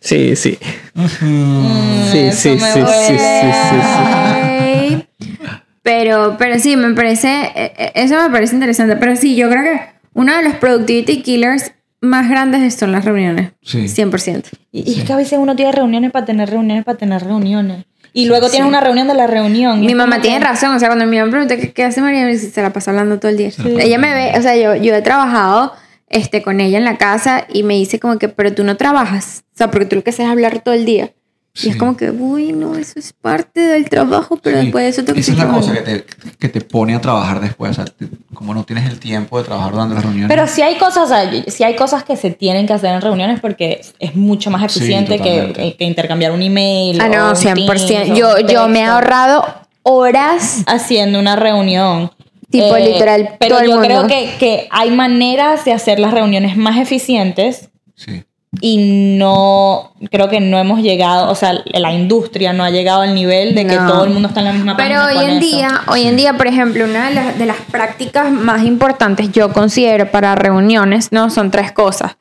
[0.03, 0.59] Sí, sí.
[0.97, 1.01] Sí,
[2.11, 3.79] sí, sí, sí, sí, sí,
[4.89, 5.07] sí.
[5.83, 8.97] Pero, pero sí, me parece, eh, eh, eso me parece interesante.
[8.97, 9.81] Pero sí, yo creo que
[10.15, 11.73] uno de los productivity killers
[12.03, 13.53] más grandes son las reuniones.
[13.63, 13.85] Sí.
[13.87, 14.45] 100%.
[14.73, 17.87] Y, y es que a veces uno tiene reuniones para tener reuniones, para tener reuniones.
[18.13, 19.81] Y luego tienes una reunión de la reunión.
[19.81, 22.03] Mi mamá tiene que- razón, o sea, cuando mi mamá me pregunta ¿qué, qué hace
[22.03, 23.51] María, me dice, se la pasa hablando todo el día.
[23.79, 25.73] Ella me ve, o sea, yo, yo he trabajado
[26.11, 29.45] este, con ella en la casa y me dice como que, pero tú no trabajas,
[29.55, 31.13] o sea, porque tú lo que haces es hablar todo el día.
[31.55, 34.65] Y es como que, uy, no, eso es parte del trabajo, pero Sí.
[34.65, 36.05] después de eso tengo Esa es la cosa que te,
[36.39, 37.73] que te pone a trabajar después.
[37.73, 40.29] O sea, te- como no tienes el tiempo de trabajar durante las reuniones.
[40.35, 43.03] Pero sí hay cosas, o sea, sí hay cosas que se tienen que hacer en
[43.03, 46.99] reuniones porque es mucho más Sí, eficiente que, que intercambiar un email.
[47.03, 47.87] Ah, o no, un 100%.
[47.87, 49.45] Teams, Yo, yo me he ahorrado
[49.83, 52.11] horas haciendo una reunión.
[52.51, 53.87] Tipo, literal, Pero todo el yo mundo.
[53.89, 58.25] creo que, que hay maneras de hacer las reuniones más eficientes Sí.
[58.61, 63.15] Y no, creo que no hemos llegado, o sea, la industria no ha llegado al
[63.15, 63.91] nivel de que No.
[63.91, 65.41] todo el mundo está en la misma Pero hoy en eso.
[65.41, 69.53] día, hoy en día, por ejemplo, una de las, de las prácticas más importantes yo
[69.53, 71.31] considero para reuniones, ¿no?
[71.31, 72.17] Son tres cosas.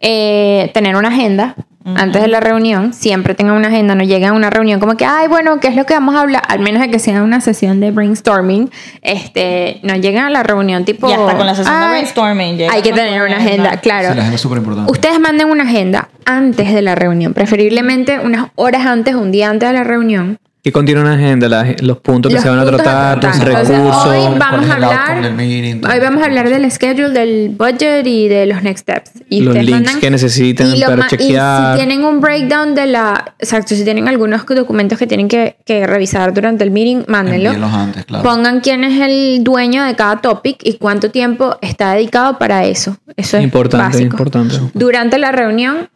[0.00, 4.32] Eh, tener una agenda, antes de la reunión, siempre tengan una agenda, no lleguen a
[4.32, 6.42] una reunión como que, ay, bueno, ¿qué es lo que vamos a hablar?
[6.48, 8.70] Al menos de que sea una sesión de brainstorming,
[9.02, 11.08] este, no lleguen a la reunión tipo...
[11.08, 13.64] Y hasta con la sesión de "Ay, brainstorming llega Hay que tener una agenda".
[13.68, 14.08] agenda, claro.
[14.08, 14.90] Sí, la agenda es súper importante.
[14.90, 19.68] Ustedes manden una agenda antes de la reunión, preferiblemente unas horas antes, un día antes
[19.68, 20.38] de la reunión.
[20.64, 21.46] ¿Qué contiene una agenda?
[21.46, 24.06] La- los puntos que Los se van a tratar, los recursos.
[24.06, 28.46] hoy ¿Cuál vamos a hablar, hoy vamos a hablar del schedule, del budget y de
[28.46, 29.10] los next steps.
[29.28, 31.76] Y Los links que necesiten y lo para chequear.
[31.76, 35.58] Y si tienen un breakdown de la, exacto, si tienen algunos documentos que tienen que,
[35.66, 37.50] que revisar durante el meeting, mándenlo.
[37.50, 38.24] Antes, claro.
[38.24, 42.96] Pongan quién es el dueño de cada topic y cuánto tiempo está dedicado para eso.
[43.18, 44.04] Eso es Importante, básico.
[44.14, 44.54] importante.
[44.72, 45.90] Durante la reunión,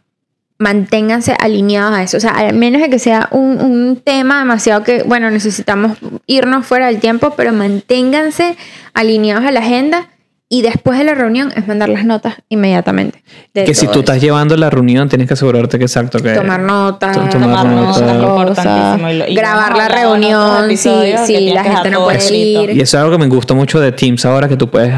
[0.59, 2.17] manténganse alineados a eso.
[2.17, 6.67] O sea, al menos de que sea un, un tema demasiado que, bueno, necesitamos irnos
[6.67, 8.57] fuera del tiempo, pero manténganse
[8.95, 10.09] alineados a la agenda
[10.51, 13.23] y después de la reunión es mandar las notas inmediatamente.
[13.53, 14.01] Que si tú eso.
[14.01, 18.99] estás llevando la reunión, tienes que asegurarte que exacto que Tomar notas, to- tomar notas.
[18.99, 22.71] Y lo- y grabar la reunión, sí, que sí, tienes la gente no puede ir.
[22.71, 24.95] Y eso es algo que me gusta mucho de Teams ahora, que tú puedes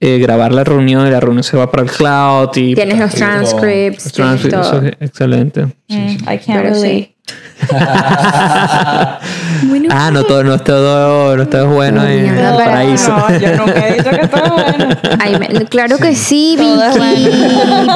[0.00, 3.10] eh, grabar la reunión y la reunión se va para el cloud y Tienes los
[3.12, 3.28] Sí, todo.
[3.30, 4.78] transcripts, los transcripts, todo.
[4.78, 5.64] eso es excelente.
[5.88, 6.80] Mm, I can't Pero sí.
[6.80, 7.14] relate.
[9.68, 13.10] Bueno, Ah, no todo, no es todo, no todo es bueno en el paraíso.
[13.16, 14.96] No, yo nunca he dicho que bueno.
[15.18, 17.28] Ay, me- claro que sí, Vicky.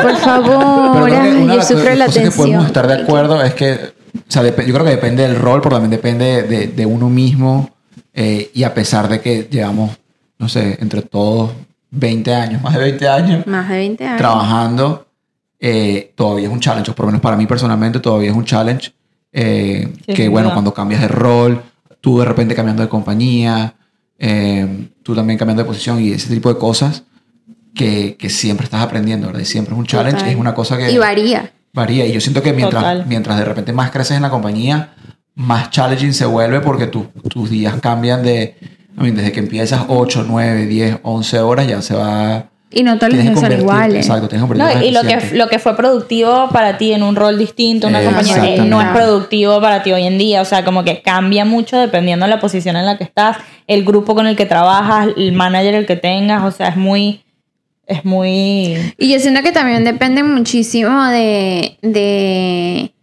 [0.03, 1.11] Por favor.
[1.13, 2.67] Ay, yo sufro la cosas que podemos tensión.
[2.67, 3.73] estar de acuerdo es que,
[4.17, 7.71] o sea, yo creo que depende del rol, pero también depende de, de uno mismo.
[8.15, 9.93] eh, y a pesar de que llevamos,
[10.39, 11.53] no sé, entre todos
[11.93, 14.19] 20 años, más de 20 años Más de 20 años.
[14.19, 15.07] trabajando,
[15.61, 16.91] eh, todavía es un challenge.
[16.93, 18.93] Por lo menos para mí personalmente todavía es un challenge.
[19.33, 21.63] eh, Sí, que bueno, cuando cambias de rol,
[22.01, 23.75] tú de repente cambiando de compañía,
[24.19, 27.05] eh, tú también cambiando de posición y ese tipo de cosas
[27.75, 29.41] que, que siempre estás aprendiendo, ¿verdad?
[29.41, 30.33] Y siempre es un challenge, Total.
[30.33, 31.51] es una cosa que Y varía.
[31.73, 32.05] varía.
[32.07, 33.05] Y yo siento que mientras, Total.
[33.07, 34.95] mientras de repente más creces en la compañía,
[35.35, 38.57] más challenging se vuelve porque tu- tus días cambian de,
[38.97, 42.49] desde que empiezas 8, 9, 10, 11 horas, ya se va...
[42.75, 44.07] Y no todos los días son iguales.
[44.07, 47.17] Exacto, tienes que No, y lo que, lo que fue productivo para ti en un
[47.17, 48.71] rol distinto, una Eh, compañía exactamente.
[48.71, 50.41] no es productivo para ti hoy en día.
[50.41, 53.85] O sea, como que cambia mucho dependiendo de la posición en la que estás, el
[53.85, 56.45] grupo con el que trabajas, el manager el que tengas.
[56.45, 57.23] O sea, es muy.
[57.87, 58.95] Es muy.
[58.97, 61.77] Y yo siento que también depende muchísimo de.
[61.83, 62.95] de.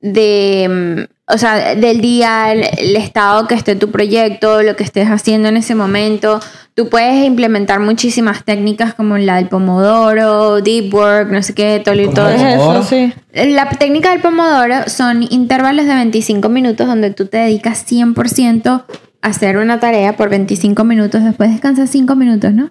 [0.00, 1.08] de.
[1.32, 5.48] O sea, del día, el, el estado que esté tu proyecto, lo que estés haciendo
[5.48, 6.40] en ese momento.
[6.74, 11.94] Tú puedes implementar muchísimas técnicas como la del pomodoro, deep work, no sé qué, todo,
[11.96, 12.82] ¿Cómo todo es eso.
[12.84, 13.12] Sí.
[13.32, 18.84] La técnica del pomodoro son intervalos de 25 minutos donde tú te dedicas 100% a
[19.20, 21.22] hacer una tarea por 25 minutos.
[21.24, 22.70] Después descansas 5 minutos, ¿no?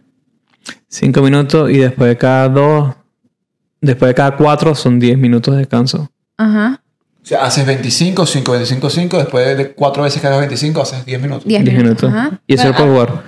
[0.87, 2.95] Cinco minutos y después de cada dos,
[3.81, 6.11] después de cada cuatro son 10 minutos de descanso.
[6.37, 6.81] Ajá.
[7.21, 11.05] O sea, haces 25, 5, 25, 5, después de cuatro veces que hagas 25, haces
[11.05, 11.45] 10 minutos.
[11.45, 12.09] 10 10 minutos.
[12.11, 12.39] Ajá.
[12.47, 13.23] Y eso lo puedes jugar.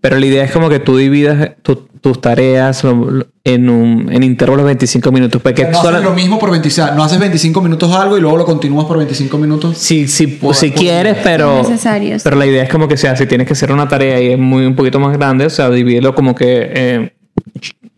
[0.00, 4.10] Pero la idea es como que tú dividas tu- tus tareas lo- lo- en, un,
[4.10, 5.40] en intervalos de 25 minutos.
[5.42, 8.38] Porque no sola- haces lo mismo por 25, no haces 25 minutos algo y luego
[8.38, 9.76] lo continúas por 25 minutos.
[9.78, 12.22] si, si, Por- si por- quieres, pero, Es necesario, sí.
[12.24, 14.38] pero la idea es como que sea, si tienes que hacer una tarea y es
[14.38, 17.12] muy un poquito más grande, o sea, divídelo como que eh,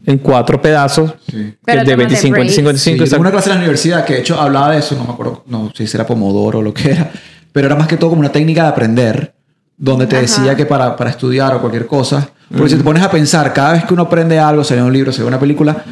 [0.04, 1.54] en cuatro pedazos Sí.
[1.64, 2.54] Pero de tómate 25, 25, breaks.
[2.54, 2.90] Sí, 25.
[2.90, 3.20] yo tuve exacto.
[3.20, 5.70] una clase en la universidad que de hecho hablaba de eso, no me acuerdo, no
[5.74, 7.10] sé si era Pomodoro o lo que era,
[7.52, 9.34] pero era más que todo como una técnica de aprender,
[9.76, 13.10] donde te decía que para, para estudiar o cualquier cosa, porque si te pones a
[13.10, 15.84] pensar, cada vez que uno aprende algo, se lee un libro, se ve una película,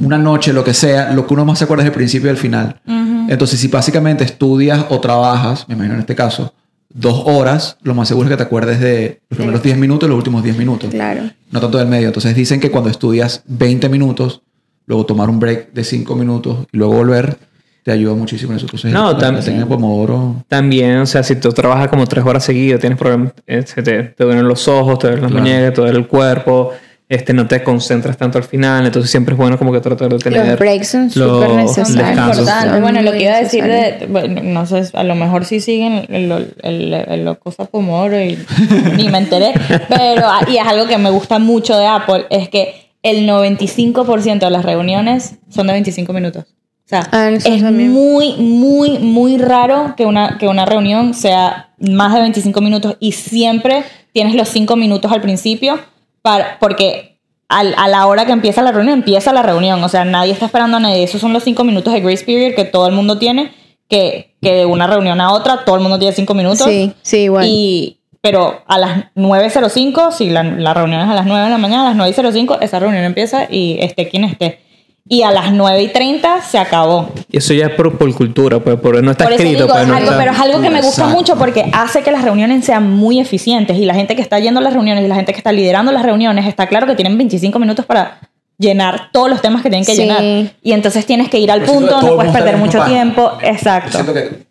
[0.00, 2.30] una noche, lo que sea, lo que uno más se acuerda es el principio y
[2.30, 2.80] el final.
[3.28, 6.54] Entonces, si básicamente estudias o trabajas, me imagino en este caso,
[6.94, 10.10] dos horas, lo más seguro es que te acuerdes de los primeros 10 minutos y
[10.10, 11.22] los últimos 10 minutos Claro.
[11.50, 12.08] no tanto del medio.
[12.08, 14.42] Entonces dicen que cuando estudias 20 minutos,
[14.86, 17.36] luego tomar un break de 5 minutos y luego volver,
[17.82, 18.66] te ayuda muchísimo en eso.
[18.66, 20.44] Entonces, No, la, tam- la técnica de Pomodoro.
[20.48, 24.02] También, o sea, si tú trabajas como tres horas seguidas, tienes problemas, eh, se te,
[24.04, 25.44] te duelen los ojos, te duelen las Claro.
[25.46, 26.70] muñecas, te duele el cuerpo,
[27.14, 30.18] este, no te concentras tanto al final, entonces siempre es bueno como que tratar de
[30.18, 32.80] tener Los breaks son los súper necesarios.
[32.80, 36.06] Bueno, lo que iba a decir de, bueno, no sé, a lo mejor sí siguen
[36.08, 38.38] el, el, el, el- la cosa Pomodoro y
[38.96, 39.52] ni me enteré,
[39.88, 44.38] pero, ah, y es algo que me gusta mucho de Apple, es que el 95%
[44.38, 46.44] de las reuniones son de 25 minutos.
[46.84, 47.90] O sea, Ah, es también.
[47.90, 53.12] muy, muy, muy raro que una, que una reunión sea más de 25 minutos y
[53.12, 55.78] siempre tienes los 5 minutos al principio
[56.22, 57.18] para, porque
[57.48, 59.82] al- a la hora que empieza la reunión, empieza la reunión.
[59.84, 61.02] O sea, nadie está esperando a nadie.
[61.02, 63.52] Esos son los 5 minutos de grace period que todo el mundo tiene,
[63.88, 66.66] que, que de una reunión a otra todo el mundo tiene 5 minutos.
[66.66, 67.44] Sí, sí, igual.
[67.46, 71.58] Y, pero a las 9.05, si la, la reunión es a las 9 de la
[71.58, 74.60] mañana, a las 9.05, esa reunión empieza y esté quien esté.
[75.08, 77.10] Y a las 9 y 30 se acabó.
[77.30, 79.64] Y eso ya es por, por cultura, pues, por, no está Por escrito.
[79.64, 81.16] digo, pues, es no algo, está- pero es algo que me gusta Exacto.
[81.18, 84.60] mucho porque hace que las reuniones sean muy eficientes y la gente que está yendo
[84.60, 87.18] a las reuniones y la gente que está liderando las reuniones está claro que tienen
[87.18, 88.20] 25 minutos para
[88.58, 90.02] llenar todos los temas que tienen que Sí.
[90.02, 90.52] llenar.
[90.62, 93.32] Y entonces tienes que ir al Pero punto, no puedes perder mucho tiempo.
[93.42, 93.90] Yo Exacto.
[93.92, 94.46] siento que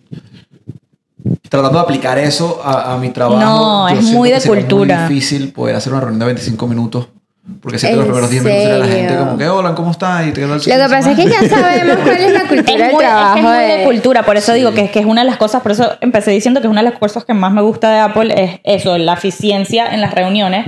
[1.50, 5.02] tratando de aplicar eso a, a mi trabajo, No, yo es muy de cultura.
[5.06, 7.08] muy difícil poder hacer una reunión de 25 minutos.
[7.62, 9.92] Porque siento que los ¿En primeros 10 minutos era la gente como que, hola, ¿cómo
[9.92, 10.28] estás?
[10.28, 12.92] Y te Lo que pasa es que ya sabemos cuál es la cultura Es del
[12.94, 13.34] muy, es trabajo.
[13.34, 15.38] que es muy de de- cultura, por eso digo que, que es una de las
[15.38, 17.92] cosas, por eso empecé diciendo que es una de las cosas que más me gusta
[17.92, 20.66] de Apple, es eso, la eficiencia en las reuniones.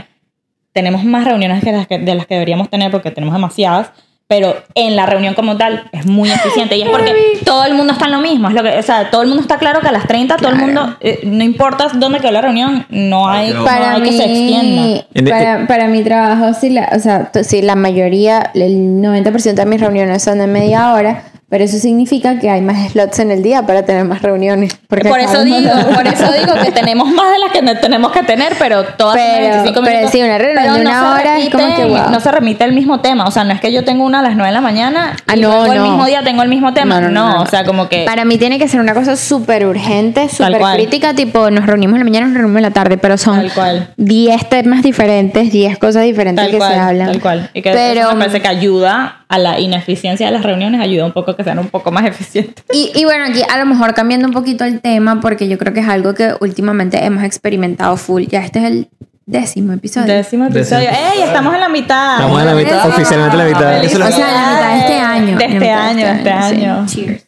[0.73, 3.91] Tenemos más reuniones que las que, de las que deberíamos tener porque tenemos demasiadas,
[4.35, 7.13] pero en la reunión como tal es muy eficiente y es porque
[7.45, 9.43] todo el mundo está en lo mismo, es lo que, o sea, todo el mundo
[9.43, 10.65] está claro que a las 30 todo el Claro.
[10.65, 14.17] mundo, eh, no importa dónde quedó la reunión, no hay, Para no hay mí, que
[14.17, 15.03] se extienda.
[15.13, 19.65] En- para, para mi trabajo, sí, la, o sea, sí, la mayoría, el 90% de
[19.67, 23.43] mis reuniones son de media hora, pero eso significa que hay más slots en el
[23.43, 24.75] día para tener más reuniones.
[24.87, 27.75] porque Por eso digo, de- por eso digo que tenemos más de las que ne-
[27.75, 30.11] tenemos que tener, pero todas son Pero- 25 pero minutos.
[30.11, 32.09] sí, una reunión Pero de una hora es como que, wow.
[32.09, 33.25] No se repite el mismo tema.
[33.25, 35.35] O sea, no es que yo tengo una a las 9 de la mañana Ah,
[35.35, 36.99] y no, luego el mismo día tengo el mismo tema.
[36.99, 38.03] No, No, no, o sea, como que...
[38.05, 41.99] Para mí tiene que ser una cosa súper urgente, súper crítica, tipo nos reunimos en
[41.99, 43.89] la mañana, nos reunimos en la tarde, pero son Tal cual.
[43.97, 47.07] 10 temas diferentes, 10 cosas diferentes Tal que cual, se hablan.
[47.11, 47.49] tal cual.
[47.53, 51.05] Y que pero, eso me parece que ayuda a la ineficiencia de las reuniones, ayuda
[51.05, 52.63] un poco a que sean un poco más eficientes.
[52.71, 55.73] Y, y bueno, aquí a lo mejor cambiando un poquito el tema, porque yo creo
[55.73, 58.25] que es algo que últimamente hemos experimentado full.
[58.25, 58.89] Ya este es el
[59.25, 60.13] décimo episodio.
[60.13, 60.59] Décimo Décimo.
[60.59, 60.89] episodio.
[60.89, 61.23] ¡Ey!
[61.23, 62.13] Estamos en la mitad.
[62.13, 63.83] Estamos en la mitad, oficialmente en la mitad.
[63.83, 65.37] O sea, la mitad de este año.
[65.39, 66.29] De este año, de este sí.
[66.29, 66.85] año.
[66.85, 67.25] Cheers.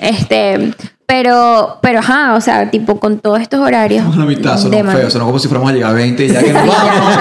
[0.00, 0.72] Este,
[1.06, 4.16] pero, pero ajá, o sea, tipo con todos estos horarios.
[4.16, 6.28] la mitad, sonó de man- feo, sonó como si fuéramos a llegar a 20 y
[6.28, 7.14] ya que nos Ya, vamos.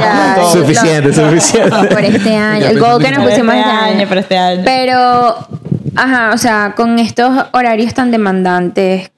[0.00, 0.44] ya, ya.
[0.52, 1.86] Suficiente, suficiente.
[1.94, 2.66] Por este año.
[2.66, 4.08] El goal que nos pusimos este este año, año.
[4.08, 4.62] por este año.
[4.64, 5.48] Pero,
[5.96, 9.10] ajá, o sea, con estos horarios tan demandantes,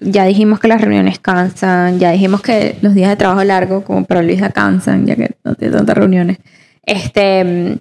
[0.00, 4.04] ya dijimos que las reuniones cansan, ya dijimos que los días de trabajo largo, como
[4.04, 6.38] para Luisa, cansan, ya que no tiene tantas reuniones.
[6.84, 7.78] Este,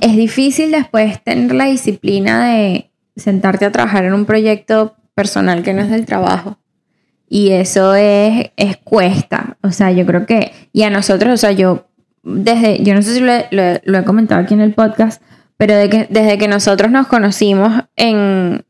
[0.00, 5.74] es difícil después tener la disciplina de sentarte a trabajar en un proyecto personal que
[5.74, 6.58] no es del trabajo.
[7.28, 9.58] Y eso es, es cuesta.
[9.62, 11.86] O sea, yo creo que, y a nosotros, o sea, yo,
[12.22, 15.20] desde, yo no sé si lo, he- comentado aquí en el podcast,
[15.56, 18.64] pero de que, desde que nosotros nos conocimos en,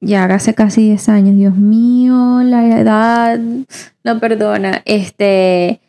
[0.00, 3.38] ya hace casi 10 años, Dios mío, la edad
[4.04, 5.80] no perdona, este,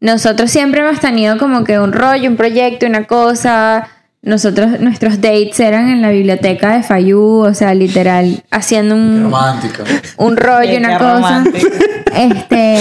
[0.00, 3.88] nosotros siempre hemos tenido como que un rollo, un proyecto, una cosa.
[4.28, 9.84] Nosotros, nuestros dates eran en la biblioteca de Fayú, o sea, literal, haciendo un, Romántica.
[10.18, 11.14] un rollo, una cosa.
[11.14, 11.68] romántico.
[12.14, 12.78] Este,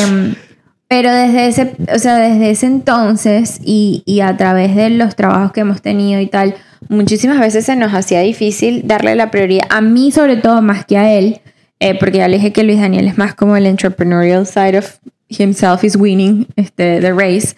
[0.87, 5.51] pero desde ese, o sea, desde ese entonces y, y a través de los trabajos
[5.53, 6.55] que hemos tenido y tal,
[6.89, 10.97] muchísimas veces se nos hacía difícil darle la prioridad, a mí sobre todo más que
[10.97, 11.39] a él,
[11.79, 14.97] eh, porque ya le dije que Luis Daniel es más como el entrepreneurial side of
[15.29, 17.55] himself is winning este, the race,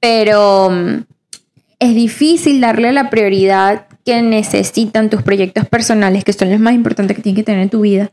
[0.00, 1.04] pero
[1.78, 7.16] es difícil darle la prioridad que necesitan tus proyectos personales, que son los más importantes
[7.16, 8.10] que tienes que tener en tu vida,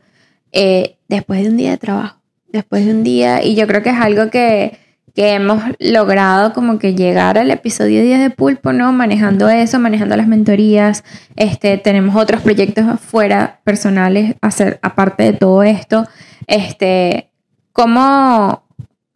[0.52, 3.90] eh, después de un día de trabajo, después de un día, y yo creo que
[3.90, 4.78] es algo que,
[5.14, 8.92] que hemos logrado como que llegar al episodio 10 de Pulpo, ¿no?
[8.92, 11.02] Manejando eso, manejando las mentorías,
[11.34, 16.06] este, tenemos otros proyectos afuera personales, hacer, aparte de todo esto,
[16.46, 17.30] este,
[17.72, 18.65] ¿cómo,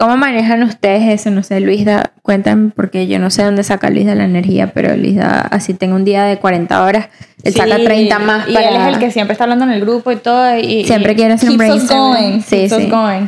[0.00, 1.30] ¿Cómo manejan ustedes eso?
[1.30, 5.42] No sé, Luisa, cuéntame, porque yo no sé dónde saca Luisa la energía, pero Luisa,
[5.42, 7.08] así tengo un día de 40 horas,
[7.42, 8.68] él saca Sí, 30 más y para...
[8.70, 10.58] él es el que siempre está hablando en el grupo y todo.
[10.58, 12.30] Y, Siempre y quiere hacer un keeps us brainstorming.
[12.30, 12.88] going, Sí, keeps us sí.
[12.88, 13.26] going.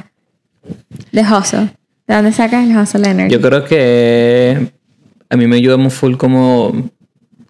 [1.12, 1.68] De hustle.
[2.06, 3.34] ¿De dónde sacas el hustle energy?
[3.34, 4.72] Yo creo que
[5.28, 6.72] a mí me ayuda muy full como,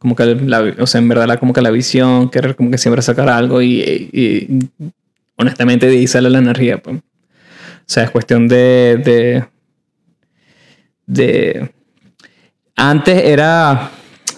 [0.00, 2.78] como que la, o sea, en verdad la, como que la visión, querer como que
[2.78, 3.78] siempre sacar algo y,
[4.12, 4.58] y
[5.36, 6.78] honestamente de ahí sale la energía.
[6.78, 6.98] Pues.
[7.82, 9.44] O sea, es cuestión de, de,
[11.06, 11.70] de...
[12.76, 13.90] Antes era...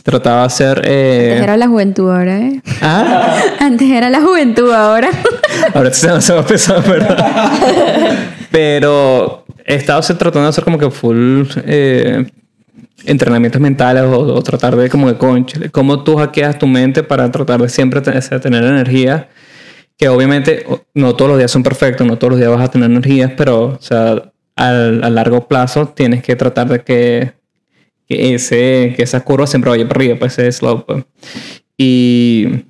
[0.02, 0.82] Trataba de hacer...
[0.84, 2.60] eh, Antes era la juventud ahora, ¿eh?
[2.82, 3.38] ¿Ah?
[3.60, 5.08] Antes era la juventud ahora.
[5.74, 7.50] Ahora se me se me ha pesado, ¿verdad?
[8.50, 12.26] Pero he estado tratando de hacer como que full eh,
[13.06, 17.30] entrenamientos mentales o, o tratar de como que conchale, cómo tú hackeas tu mente para
[17.30, 19.28] tratar de siempre te- o sea, tener energía.
[19.96, 22.90] Que obviamente no todos los días son perfectos, no todos los días vas a tener
[22.90, 27.32] energías, pero o sea, al- a largo plazo tienes que tratar de que,
[28.08, 30.84] que, ese, que esa curva siempre vaya para arriba, pues ese slope.
[30.92, 31.04] pues.
[31.76, 32.64] Y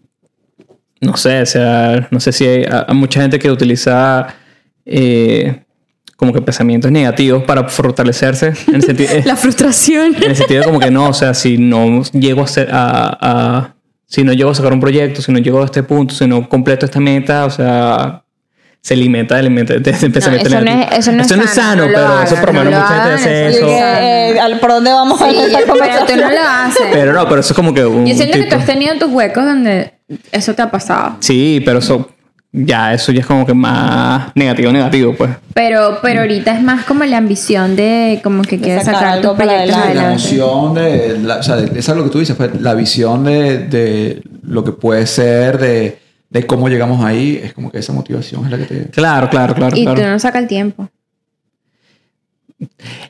[1.00, 4.34] no sé, o sea, no sé si hay, hay mucha gente que utiliza
[4.86, 5.62] eh,
[6.16, 8.52] como que pensamientos negativos para fortalecerse.
[8.68, 10.14] En el, sentido, La frustración.
[10.14, 13.73] en el sentido de como que no, o sea, si no llego a, a, a-
[14.14, 16.48] si no llego a sacar un proyecto, si no llego a este punto, si no
[16.48, 18.22] completo esta meta, o sea,
[18.80, 21.88] se alimenta del, del, del pensamiento eso no es- eso no es Esto sano, no
[21.88, 23.66] pero hagan, eso por lo no menos lo mucha gente hace eso eso.
[23.66, 26.20] es Que, eh, ¿al- ¿Por dónde vamos a Sí, esta pero tú conversación?
[26.20, 26.86] no lo haces.
[26.92, 28.98] Pero no, pero eso es como que un Yo siento que tú tipo- has tenido
[28.98, 29.94] tus huecos donde
[30.32, 31.16] eso te ha pasado.
[31.20, 32.10] Sí, pero eso
[32.56, 35.30] ya, eso ya es como que más negativo, negativo, pues.
[35.54, 39.36] Pero, pero ahorita es más como la ambición de como que quieres sacar sacar para
[39.36, 39.94] proyectos adelante.
[39.96, 42.74] la emoción de, la- o sea, de- eso es lo que tú dices, pues, la
[42.74, 45.98] visión de, de lo que puede ser, de,
[46.30, 48.90] de cómo llegamos ahí, es como que esa motivación es la que te...
[48.90, 50.00] Claro, claro, claro, Y claro.
[50.00, 50.88] tú no sacas el tiempo.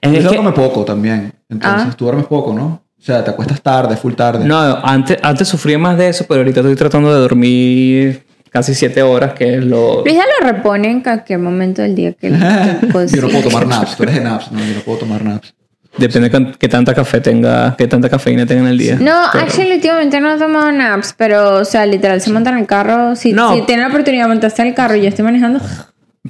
[0.00, 1.94] Es Yo que- duerme poco también, entonces Ah.
[1.96, 2.82] tú duermes poco, ¿no?
[2.98, 4.44] O sea, te acuestas tarde, full tarde.
[4.46, 8.24] No, antes, antes sufría más de eso, pero ahorita estoy tratando de dormir
[8.54, 10.02] casi siete horas, que es lo...
[10.04, 13.18] Luis ya lo repone en cualquier momento del día que, Yo no puedo sí.
[13.42, 15.52] tomar naps, tú eres de naps, no, yo no puedo tomar naps.
[15.98, 18.94] Depende de qué tanta café tenga, qué tanta cafeína tenga en el día.
[19.00, 22.60] No, Pero- actually últimamente no he tomado naps, pero o sea, literal se montan en
[22.60, 23.16] el carro.
[23.16, 23.52] Si, No.
[23.54, 25.60] si tienen la oportunidad de montarse el carro y yo estoy manejando,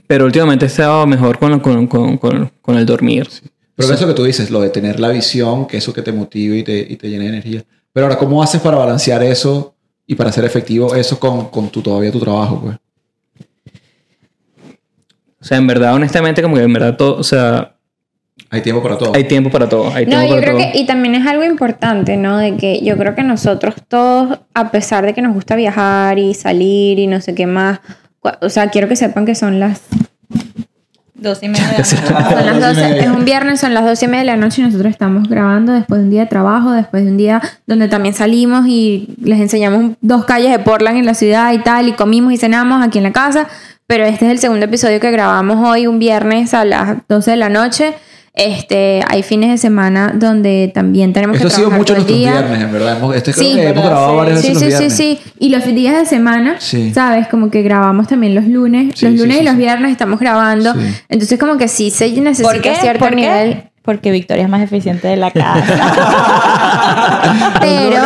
[0.06, 3.28] Pero últimamente he estado mejor con, con, con, con, con el dormir.
[3.76, 6.56] Pero eso que tú dices, lo de tener la visión, que eso que te motive
[6.58, 7.62] y te, y te llene de energía.
[7.92, 9.73] Pero ahora, ¿cómo haces para balancear eso
[10.06, 12.60] y para hacer efectivo eso con, con tu, todavía tu trabajo?
[12.62, 12.76] Pues?
[15.40, 17.74] O sea, en verdad, honestamente, como que en verdad todo, o sea,
[18.50, 19.12] Hay tiempo para todo.
[19.14, 19.92] hay tiempo para todo.
[19.94, 20.72] Hay No, tiempo yo para creo todo.
[20.72, 22.38] que, y también es algo importante, ¿no?
[22.38, 26.32] De que yo creo que nosotros todos, a pesar de que nos gusta viajar y
[26.34, 27.80] salir y no sé qué más,
[28.40, 29.82] o sea, quiero que sepan que son las,
[31.14, 31.84] Dos y media.
[31.84, 33.02] son las Dos y 12, media.
[33.02, 35.72] es un viernes, son las 12 y media de la noche y nosotros estamos grabando
[35.72, 39.40] después de un día de trabajo, después de un día donde también salimos y les
[39.40, 42.98] enseñamos dos calles de Portland en la ciudad y tal, y comimos y cenamos aquí
[42.98, 43.46] en la casa,
[43.86, 47.36] pero este es el segundo episodio que grabamos hoy, un viernes a las 12 de
[47.36, 47.94] la noche.
[48.36, 52.18] Este, hay fines de semana donde también tenemos Esto que ha sido trabajar mucho nuestros
[52.18, 52.32] día.
[52.32, 52.96] viernes, en verdad.
[52.96, 53.90] Hemos, este creo Sí, que hemos ¿verdad?
[53.90, 54.16] grabado Sí.
[54.16, 55.22] varias Sí, veces sí, los sí, viernes.
[55.28, 55.32] sí.
[55.38, 56.92] Y los días de semana, Sí.
[56.92, 57.28] ¿sabes?
[57.28, 58.92] Como que grabamos también los lunes.
[58.96, 59.58] Sí, los sí, lunes sí, y los sí.
[59.60, 60.72] viernes estamos grabando.
[60.74, 60.80] Sí.
[61.10, 62.74] Entonces, como que sí se necesita ¿Por qué?
[62.74, 63.16] cierto ¿Por qué?
[63.16, 63.62] nivel.
[63.82, 65.62] Porque Victoria es más eficiente de la casa.
[67.60, 68.00] Pero,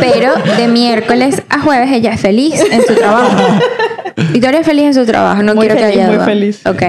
[0.00, 3.36] pero de miércoles a jueves ella es feliz en su trabajo.
[4.32, 6.24] Victoria es feliz en su trabajo, no Muy quiero feliz, que haya muy duda.
[6.26, 6.60] feliz.
[6.66, 6.82] Ok.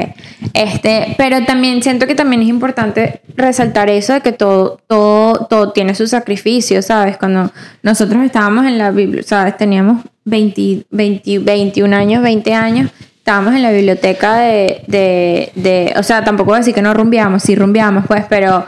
[0.54, 5.72] Este, pero también siento que también es importante resaltar eso de que todo, todo, todo
[5.72, 7.18] tiene su sacrificio, ¿sabes?
[7.18, 7.52] Cuando
[7.84, 9.58] nosotros estábamos en la biblioteca, ¿sabes?
[9.58, 16.04] Teníamos 20, 20, 21 años, 20 años, estábamos en la biblioteca de, de, de, o
[16.04, 18.66] sea, tampoco voy a decir que no rumbeamos, sí rumbeamos, pues, pero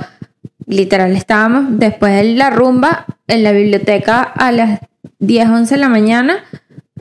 [0.65, 4.79] literal estábamos después de la rumba en la biblioteca a las
[5.19, 6.43] 10, 11 de la mañana,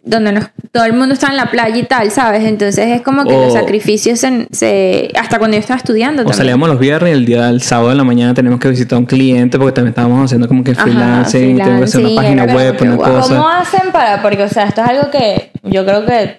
[0.04, 2.42] donde nos, todo el mundo está en la playa y tal, ¿sabes?
[2.44, 6.24] Entonces es como que O- los sacrificios se, se- hasta cuando yo estaba estudiando O
[6.24, 6.36] también.
[6.38, 8.98] salíamos los viernes y el día del sábado de la mañana tenemos que visitar a
[8.98, 12.76] un cliente porque también estábamos haciendo como que freelancing, tengo que hacer una página web,
[12.80, 13.04] una wow.
[13.04, 13.36] cosa.
[13.36, 14.20] ¿Cómo hacen para.?
[14.22, 16.34] Porque, o sea, esto es algo que yo creo que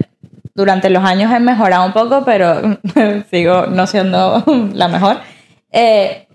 [0.55, 2.77] durante los años he mejorado un poco, pero
[3.31, 4.43] sigo no siendo
[4.73, 5.17] la mejor.
[5.71, 6.27] Eh,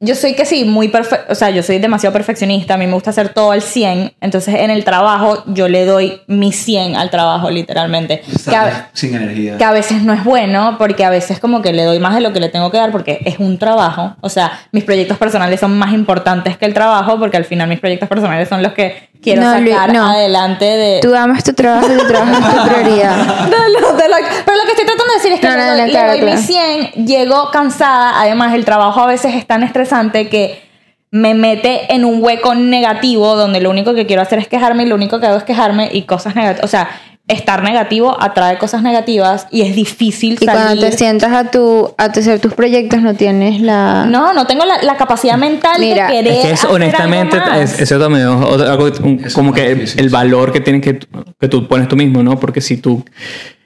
[0.00, 2.92] yo soy que sí, muy perfecto, o sea, yo soy demasiado perfeccionista, a mí me
[2.92, 7.08] gusta hacer todo al 100, entonces en el trabajo yo le doy mi 100 al
[7.08, 8.22] trabajo, literalmente.
[8.48, 9.56] Que a- sin energía.
[9.56, 12.20] que a veces no es bueno porque a veces como que le doy más de
[12.20, 14.14] lo que le tengo que dar porque es un trabajo.
[14.20, 17.80] O sea, mis proyectos personales son más importantes que el trabajo porque al final mis
[17.80, 20.06] proyectos personales son los que quiero No, sacar no.
[20.10, 21.00] adelante de...
[21.00, 23.16] Tú amas tu trabajo y tu trabajo es tu prioridad.
[23.46, 25.78] de lo- pero lo que estoy tratando de decir es que No, le no, doy,
[25.80, 26.36] no, le claro, doy claro.
[26.36, 29.85] mi 100, llego cansada, además el trabajo a veces es tan estresante
[30.28, 30.62] que
[31.10, 34.86] me mete en un hueco negativo donde lo único que quiero hacer es quejarme y
[34.86, 36.64] lo único que hago es quejarme y cosas negativas.
[36.64, 36.88] O sea,
[37.28, 40.52] estar negativo atrae cosas negativas y es difícil Y salir.
[40.64, 44.06] cuando te sientas a, tu, a hacer tus proyectos no tienes la...
[44.06, 46.32] No, no tengo la, la capacidad mental Mira, de querer.
[46.34, 47.72] Es que es, hacer honestamente, algo más.
[47.74, 50.12] es, eso también es otro- algo, un- como que el, difícil, el sí.
[50.12, 51.08] valor que tienes que, tú-
[51.40, 52.38] que tú pones tú mismo, ¿no?
[52.38, 53.04] Porque si tú,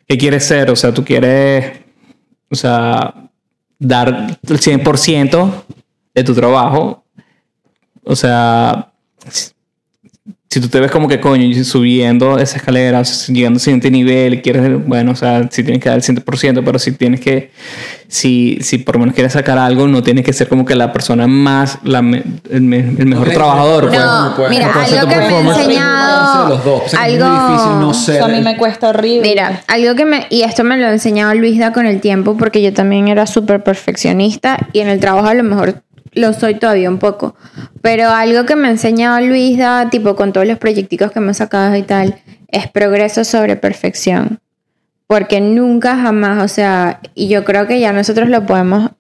[0.08, 0.70] ¿qué quieres ser?
[0.70, 1.80] O sea, tú quieres,
[2.50, 3.12] o sea,
[3.78, 4.08] dar
[4.48, 5.50] el 100%
[6.14, 7.04] de tu trabajo.
[8.04, 8.90] O sea,
[9.28, 9.50] si,
[10.48, 14.84] si tú te ves como que coño, subiendo esa escalera, llegando al siguiente nivel, quieres,
[14.84, 17.52] bueno, o sea, si tienes que dar el 100%, pero si tienes que,
[18.08, 20.92] si, si por lo menos quieres sacar algo, no tienes que ser como que la
[20.92, 22.62] persona más, la el, el
[23.06, 23.88] mejor trabajador.
[23.88, 24.00] pues.
[24.00, 26.82] No, puedes- mira, algo que me ha enseñado- Los dos.
[26.86, 28.16] O sea, que es algo- muy difícil no ser.
[28.16, 29.28] Eso a mí me cuesta horrible.
[29.28, 32.61] Mira, algo que me, y esto me lo ha enseñado Luisda con el tiempo, porque
[32.62, 35.82] yo también era súper perfeccionista y en el trabajo a lo mejor
[36.12, 37.34] lo soy todavía un poco.
[37.82, 41.76] Pero algo que me ha enseñado Luisda, tipo con todos los proyecticos que hemos sacado
[41.76, 42.16] y tal,
[42.48, 44.40] es progreso sobre perfección.
[45.06, 48.92] porque nunca jamás, o sea, y yo creo que ya nosotros lo podemos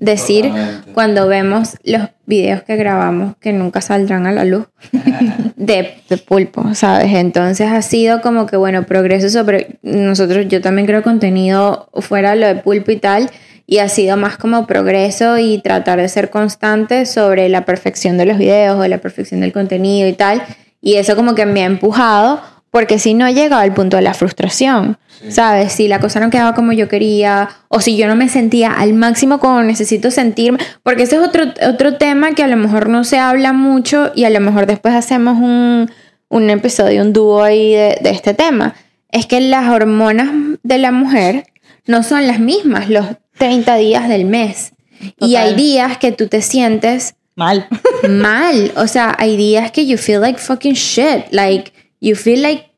[0.00, 0.92] decir Totalmente.
[0.92, 4.66] cuando vemos los videos que grabamos que nunca saldrán a la luz
[5.56, 7.14] de, de pulpo, ¿sabes?
[7.14, 12.36] Entonces ha sido como que, bueno, progreso sobre nosotros, yo también creo contenido fuera de
[12.40, 13.30] lo de pulpo y tal,
[13.66, 18.26] y ha sido más como progreso y tratar de ser constante sobre la perfección de
[18.26, 20.42] los videos o la perfección del contenido y tal,
[20.80, 22.40] y eso como que me ha empujado
[22.70, 24.98] porque si no llegaba al punto de la frustración,
[25.30, 25.72] ¿sabes?
[25.72, 28.92] Si la cosa no quedaba como yo quería o si yo no me sentía al
[28.92, 33.02] máximo como necesito sentirme, porque ese es otro, otro tema que a lo mejor no
[33.04, 35.90] se habla mucho y a lo mejor después hacemos un,
[36.28, 38.74] un episodio, un dúo ahí de, de este tema,
[39.10, 40.28] es que las hormonas
[40.62, 41.46] de la mujer
[41.86, 43.06] no son las mismas los
[43.38, 44.72] 30 días del mes.
[45.18, 47.68] Y hay días que tú te sientes Mal.
[48.08, 48.72] mal.
[48.76, 51.26] O sea, hay días que you feel like fucking shit.
[51.30, 52.70] Like, you feel like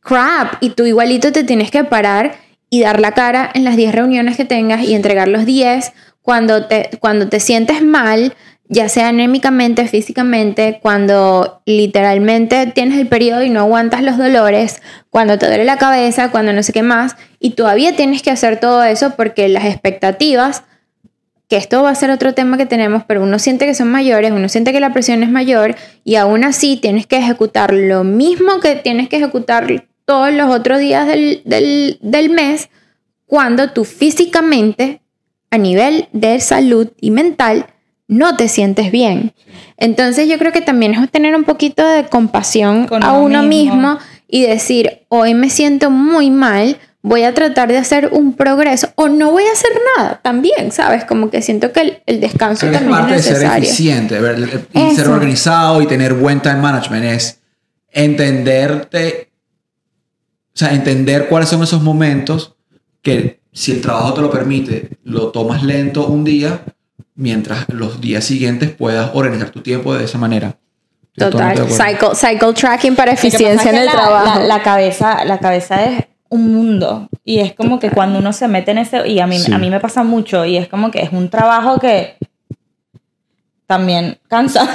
[0.00, 0.56] crap.
[0.60, 2.36] Y tú igualito te tienes que parar
[2.70, 6.66] y dar la cara en las 10 reuniones que tengas y entregar los 10 cuando
[6.66, 8.34] te, cuando te sientes mal,
[8.68, 15.38] ya sea anémicamente, físicamente, cuando literalmente tienes el periodo y no aguantas los dolores, cuando
[15.38, 18.82] te duele la cabeza, cuando no sé qué más, y todavía tienes que hacer todo
[18.84, 20.64] eso porque las expectativas
[21.48, 24.32] que esto va a ser otro tema que tenemos, pero uno siente que son mayores,
[24.32, 28.60] uno siente que la presión es mayor y aún así tienes que ejecutar lo mismo
[28.60, 32.68] que tienes que ejecutar todos los otros días del, del, del mes
[33.24, 35.00] cuando tú físicamente,
[35.50, 37.66] a nivel de salud y mental,
[38.08, 39.34] no te sientes bien.
[39.76, 43.74] Entonces yo creo que también es tener un poquito de compasión Con a uno mismo.
[43.74, 48.88] mismo y decir, hoy me siento muy mal, voy a tratar de hacer un progreso
[48.96, 51.04] o no voy a hacer nada también, ¿sabes?
[51.04, 53.38] Como que siento que el, el descanso Creo que es también parte es de ser
[53.38, 53.64] necesario.
[53.64, 57.40] eficiente ver, y ser organizado y tener buen time management es
[57.90, 59.30] entenderte,
[60.54, 62.56] o sea, entender cuáles son esos momentos
[63.02, 66.62] que si el trabajo te lo permite, lo tomas lento un día,
[67.18, 70.56] mientras los días siguientes puedas organizar tu tiempo de esa manera.
[71.16, 74.38] Estoy Total, cycle, cycle tracking para eficiencia en el la, trabajo.
[74.38, 77.08] La, la cabeza, la cabeza es un mundo.
[77.24, 79.06] Y es como que cuando uno se mete en ese.
[79.08, 79.52] Y a mí, Sí.
[79.52, 80.44] a mí me pasa mucho.
[80.44, 82.16] Y es como que es un trabajo que
[83.66, 84.66] también cansa.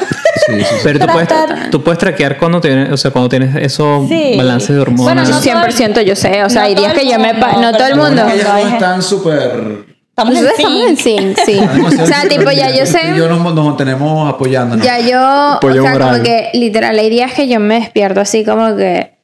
[0.45, 0.75] Sí, sí, sí.
[0.83, 1.29] Pero tú puedes,
[1.71, 4.33] tú puedes traquear cuando tienes, o sea, cuando tienes esos Sí.
[4.35, 5.03] balances de hormonas.
[5.05, 7.31] Bueno, no todo el- 100% yo sé, o sea, no hay días que yo me...
[7.33, 8.27] No pero todo el mundo.
[8.27, 9.92] Ellas no están súper...
[10.15, 11.37] Estamos en estamos en sync.
[11.37, 11.59] sync, sí.
[12.01, 12.99] o sea, tipo, ya yo sé...
[13.15, 14.85] y Yo nos, nos mantenemos apoyándonos.
[14.85, 16.11] Ya yo, o Apoyo sea, moral.
[16.11, 19.15] como que literal, hay días que yo me despierto así como que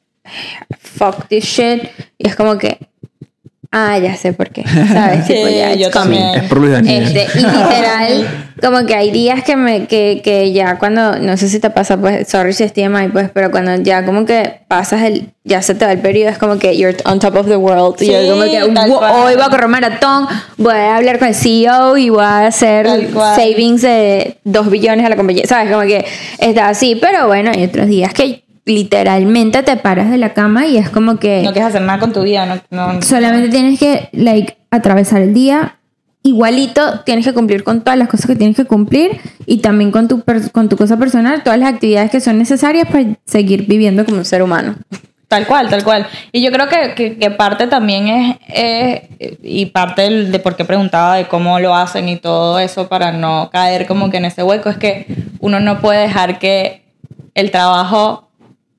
[0.80, 1.84] fuck this shit
[2.18, 2.78] y es como que
[3.72, 5.26] ah, ya sé por qué, ¿sabes?
[5.26, 6.18] Sí, tipo, ya, it's yo coming.
[6.18, 6.34] también.
[6.44, 7.02] es por Luis Daniel.
[7.16, 8.28] Este, y literal,
[8.60, 11.96] como que hay días que me, que, que ya cuando, no sé si te pasa,
[11.96, 15.74] pues, sorry si es TMI, pues, pero cuando ya como que pasas el, ya se
[15.74, 17.96] te va el periodo, es como que you're on top of the world.
[18.02, 19.12] y Sí, yo como que tal "Wo- cual.
[19.24, 20.26] hoy voy a correr maratón,
[20.58, 22.86] voy a hablar con el CEO y voy a hacer
[23.36, 25.70] savings de 2 billones a la compañía, ¿sabes?
[25.70, 26.04] Como que
[26.38, 30.76] está así, pero bueno, hay otros días que literalmente te paras de la cama y
[30.76, 32.46] es como que No quieres hacer nada con tu vida.
[32.46, 35.76] No, no- solamente tienes que like atravesar el día
[36.22, 40.06] igualito tienes que cumplir con todas las cosas que tienes que cumplir y también con
[40.06, 44.18] tu con tu cosa personal todas las actividades que son necesarias para seguir viviendo como
[44.18, 44.74] un ser humano
[45.28, 46.08] Tal cual, tal cual.
[46.32, 50.56] Y yo creo que, que, que parte también es, es- y parte del- de por
[50.56, 54.24] qué preguntaba de cómo lo hacen y todo eso para no caer como que en
[54.24, 55.06] ese hueco, es que
[55.38, 56.82] uno no puede dejar que
[57.36, 58.28] el trabajo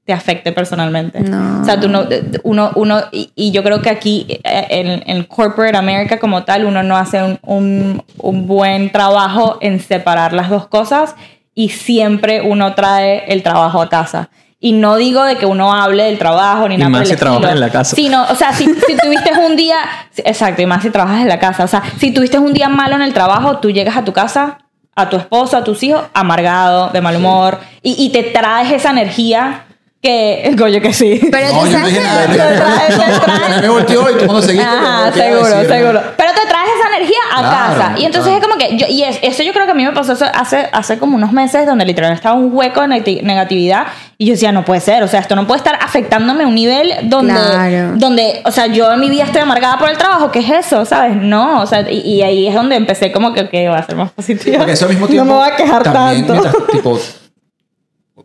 [0.06, 1.20] te afecte personalmente.
[1.22, 1.62] No.
[1.62, 2.06] O sea, tú no,
[2.44, 6.66] uno, uno y, y yo creo que aquí eh, en, en corporate America como tal,
[6.66, 11.16] uno no hace un, un, un buen trabajo en separar las dos cosas
[11.54, 14.30] y siempre uno trae el trabajo a casa.
[14.64, 17.14] Y no digo de que uno hable del trabajo ni Y nada más por el
[17.14, 17.96] si trabajas estilo, en la casa.
[17.96, 19.78] Sino, o sea, si, si tuviste un día,
[20.18, 22.96] exacto, y más si trabajas en la casa, o sea, si tuviste un día malo
[22.96, 24.60] en el trabajo, tú llegas a tu casa,
[24.96, 28.92] a tu esposo, a tus hijos, amargado, de mal humor, y, y te traes esa
[28.92, 29.66] energía
[30.02, 31.22] que, coño que sí.
[31.32, 32.26] pero No, tú yo no dije que- nada.
[32.28, 33.20] Te traes, te No, traes.
[33.20, 34.68] porque Me volteó y tú cuando seguiste.
[34.68, 35.70] Ajá, ¿qué iba a seguro, decir?
[35.76, 36.02] seguro.
[36.18, 37.94] Pero te traes esa energía a Claro, casa.
[38.00, 38.38] Y entonces claro.
[38.38, 38.78] es como que.
[38.78, 41.32] Yo, y es- eso yo creo que a mí me pasó hace, hace como unos
[41.32, 43.88] meses, donde literalmente estaba un hueco de negatividad.
[44.18, 45.04] Y yo decía, no puede ser.
[45.04, 47.34] O sea, esto no puede estar afectándome a un nivel donde.
[47.34, 47.94] Claro.
[47.96, 50.32] Donde, o sea, yo en mi vida estoy amargada por el trabajo.
[50.32, 50.84] ¿Qué es eso?
[50.86, 51.16] ¿Sabes?
[51.16, 51.62] No.
[51.62, 54.12] O sea, y, y ahí es donde empecé como que, ok, voy a ser más
[54.12, 54.58] positiva.
[54.58, 55.26] Porque eso al mismo tiempo.
[55.32, 56.42] No me voy a quejar también, tanto.
[56.44, 57.00] mientras, tipo,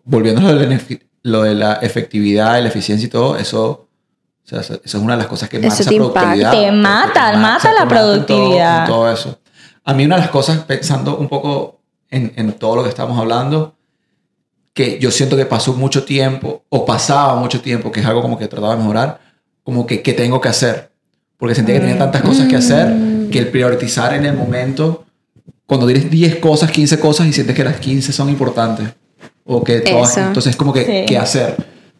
[0.04, 0.52] volviendo a
[1.26, 3.88] lo de, la, efectividad, la eficiencia y todo, eso,
[4.44, 6.20] o sea, eso es una de las cosas que mata esa te impacta.
[6.20, 6.50] productividad.
[6.52, 8.80] Te mata, ma- mata sea, la te mata en todo- productividad.
[8.80, 9.38] en todo eso.
[9.84, 13.18] A mí una de las cosas, pensando un poco en, en todo lo que estamos
[13.18, 13.74] hablando,
[14.72, 18.38] que yo siento que pasó mucho tiempo, o pasaba mucho tiempo, que es algo como
[18.38, 19.20] que trataba de mejorar,
[19.62, 20.90] como que, que tengo que hacer.
[21.38, 22.94] Porque sentía que tenía tantas cosas que hacer
[23.30, 25.04] que el priorizar en el momento,
[25.66, 28.88] cuando tienes 10 cosas, 15 cosas y sientes que las 15 son importantes.
[29.46, 31.04] O que todas, entonces como que, Sí.
[31.06, 31.54] ¿qué hacer?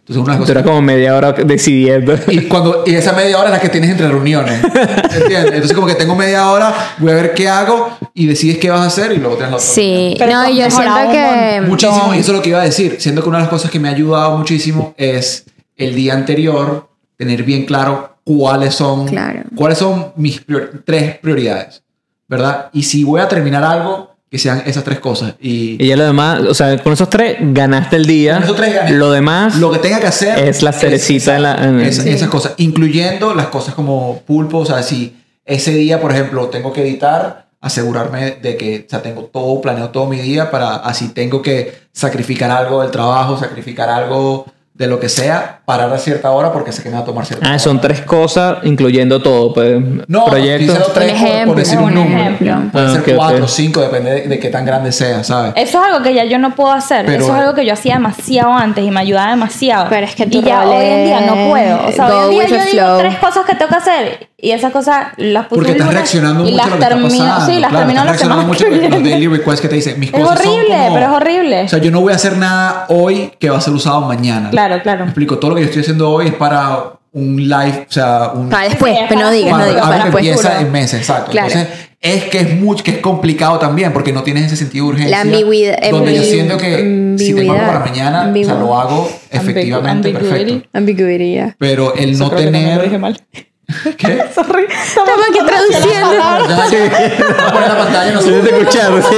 [0.09, 0.74] Entonces una de las Tú eras cosas...
[0.76, 2.14] como media hora decidiendo.
[2.28, 4.62] Y, cuando, y esa media hora es la que tienes entre reuniones.
[4.64, 5.44] ¿Entiendes?
[5.53, 8.80] Entonces como que tengo media hora, voy a ver qué hago y decides qué vas
[8.82, 11.61] a hacer y luego tienes la otra Sí, Pero no, yo siento que...
[11.66, 12.97] Muchísimo, y eso es lo que iba a decir.
[13.01, 15.44] Siendo que una de las cosas que me ha ayudado muchísimo es
[15.76, 19.40] el día anterior tener bien claro cuáles son, Claro.
[19.55, 21.82] cuáles son mis prior- tres prioridades,
[22.28, 22.70] ¿verdad?
[22.72, 25.35] Y si voy a terminar algo, que sean esas tres cosas.
[25.41, 28.35] Y, Y ya lo demás, o sea, con esos tres ganaste el día.
[28.35, 28.91] Con esos tres gané.
[28.93, 31.55] Lo demás lo que tenga que hacer es la cerecita en la.
[31.64, 36.11] en- es- esas cosas, incluyendo las cosas como pulpo, o sea, si ese día, por
[36.12, 40.51] ejemplo, tengo que editar, asegurarme de que, o sea, tengo todo, planeo todo mi día
[40.51, 44.47] para, así tengo que sacrificar algo del trabajo, sacrificar algo
[44.77, 47.24] de lo que sea, parar a cierta hora porque sé que me va a tomar
[47.24, 47.59] cierta Ah, hora.
[47.59, 49.55] son tres cosas, incluyendo todo.
[49.55, 50.77] Pues, No, proyectos.
[50.77, 52.20] díselo tres Un por- por, ejemplo, decir un un número.
[52.20, 52.57] ejemplo.
[52.72, 53.14] Pueden Ah, ser ok, ok.
[53.16, 55.53] cuatro o cinco, depende de, de qué tan grande sea, ¿sabes?
[55.57, 57.07] Eso es algo que ya yo no puedo hacer.
[57.07, 59.87] Pero- Eso es algo que yo hacía demasiado antes y me ayudaba demasiado.
[59.89, 61.87] Pero es que y ya hoy en día no puedo.
[61.89, 62.99] O sea, go hoy en día yo digo flow.
[62.99, 66.55] tres cosas que tengo que hacer y esas cosas las puse Porque estás reaccionando mucho
[66.55, 67.47] a lo que está termino, pasando.
[67.47, 69.99] sí, las claro, termino estás reaccionando mucho que los daily requests que te dicen.
[69.99, 71.62] Mis Es cosas son horrible, como- pero es horrible.
[71.62, 74.51] O sea, yo no voy a hacer nada hoy que va a ser usado mañana.
[74.51, 75.00] Claro, claro.
[75.00, 78.32] Me explico, todo lo que yo estoy haciendo hoy es para un live, o sea,
[78.34, 78.50] un...
[78.50, 80.26] Para después, Sí, pero no digas, para no digas, algo para que después.
[80.26, 80.66] empieza juro.
[80.66, 81.30] en meses, exacto.
[81.30, 81.48] Claro.
[81.48, 84.90] Entonces, es que es mucho, que es complicado también, porque no tienes ese sentido de
[84.92, 85.16] urgencia.
[85.16, 88.12] La ambigüedad- Donde yo siento que si tengo algo para ambigüedad.
[88.12, 90.36] mañana, o sea, Ambigu- lo hago efectivamente ambiguity.
[90.52, 90.68] perfecto.
[90.74, 91.54] Ambigüedad.
[91.58, 92.76] Pero el Eso no que tener...
[92.76, 93.18] lo dije mal.
[93.96, 94.22] ¿Qué?
[94.34, 94.66] Sorry.
[94.70, 96.08] Estamos aquí traduciendo.
[96.10, 98.42] Voy a poner la pantalla, no sé.
[98.42, 99.16] Sí.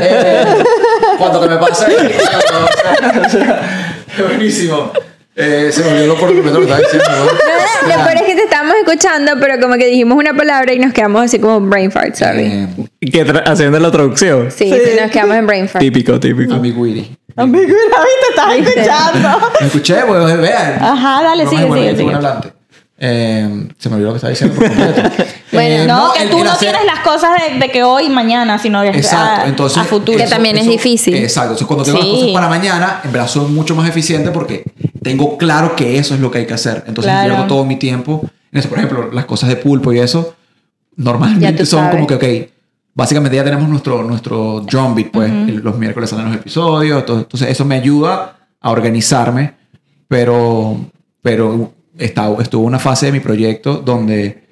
[0.00, 0.44] Eh,
[1.18, 1.94] cuando que me pasa Qué
[4.28, 4.92] buenísimo.
[5.36, 7.08] Eh, se me olvidó por completo lo que estaba diciendo.
[7.10, 7.24] ¿no?
[7.88, 10.78] No, Lo peor es que te estábamos escuchando, pero como que dijimos una palabra y
[10.78, 12.42] nos quedamos así como brain fart, sorry.
[12.46, 12.66] Eh,
[13.00, 14.50] Y que tra- haciendo la traducción.
[14.50, 15.80] Sí, sí, nos quedamos en brain fart.
[15.82, 16.54] Típico, típico.
[16.54, 17.16] ambiguity.
[17.36, 17.74] Amigo, ¿viste?
[18.30, 19.48] Estás escuchando.
[19.60, 20.82] Me escuché, pues vean.
[20.82, 22.59] Ajá, dale, sigue, bueno, sigue, sigue.
[23.02, 25.02] Eh, se me olvidó lo que estaba diciendo por completo.
[25.52, 27.82] Bueno, Eh, No, que el- tú el no hacer- tienes las cosas de, de que
[27.82, 30.16] hoy y mañana, sino de Exacto, a, entonces a futuro.
[30.18, 31.16] Que también es difícil.
[31.16, 32.12] Exacto, entonces cuando tengo las Sí.
[32.12, 34.62] cosas para mañana, en verdad soy mucho más eficiente porque
[35.02, 36.84] tengo claro que eso es lo que hay que hacer.
[36.86, 37.28] Entonces Claro.
[37.30, 38.20] invierto todo mi tiempo
[38.52, 38.68] en eso.
[38.68, 40.36] Por ejemplo, las cosas de pulpo y eso,
[40.96, 41.94] normalmente son sabes.
[41.96, 42.50] como que, ok,
[42.94, 47.48] básicamente ya tenemos nuestro, nuestro drum beat, pues el- los miércoles salen los episodios, entonces
[47.48, 49.54] eso me ayuda a organizarme,
[50.06, 50.76] pero,
[51.22, 51.72] pero
[52.04, 54.44] estaba, estuvo una fase de mi proyecto donde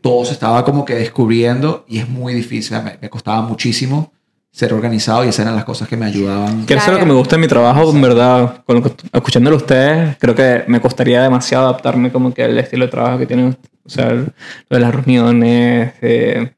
[0.00, 4.12] todo se estaba como que descubriendo y es muy difícil, me, me costaba muchísimo
[4.50, 6.64] ser organizado y esas eran las cosas que me ayudaban.
[6.66, 8.62] Que eso es lo que me gusta en mi trabajo, en verdad.
[8.64, 12.56] Con lo que- escuchándolo a ustedes, creo que me costaría demasiado adaptarme como que al
[12.58, 13.56] estilo de trabajo que tienen.
[13.84, 14.26] O sea, lo
[14.70, 15.92] de las reuniones.
[16.02, 16.52] eh,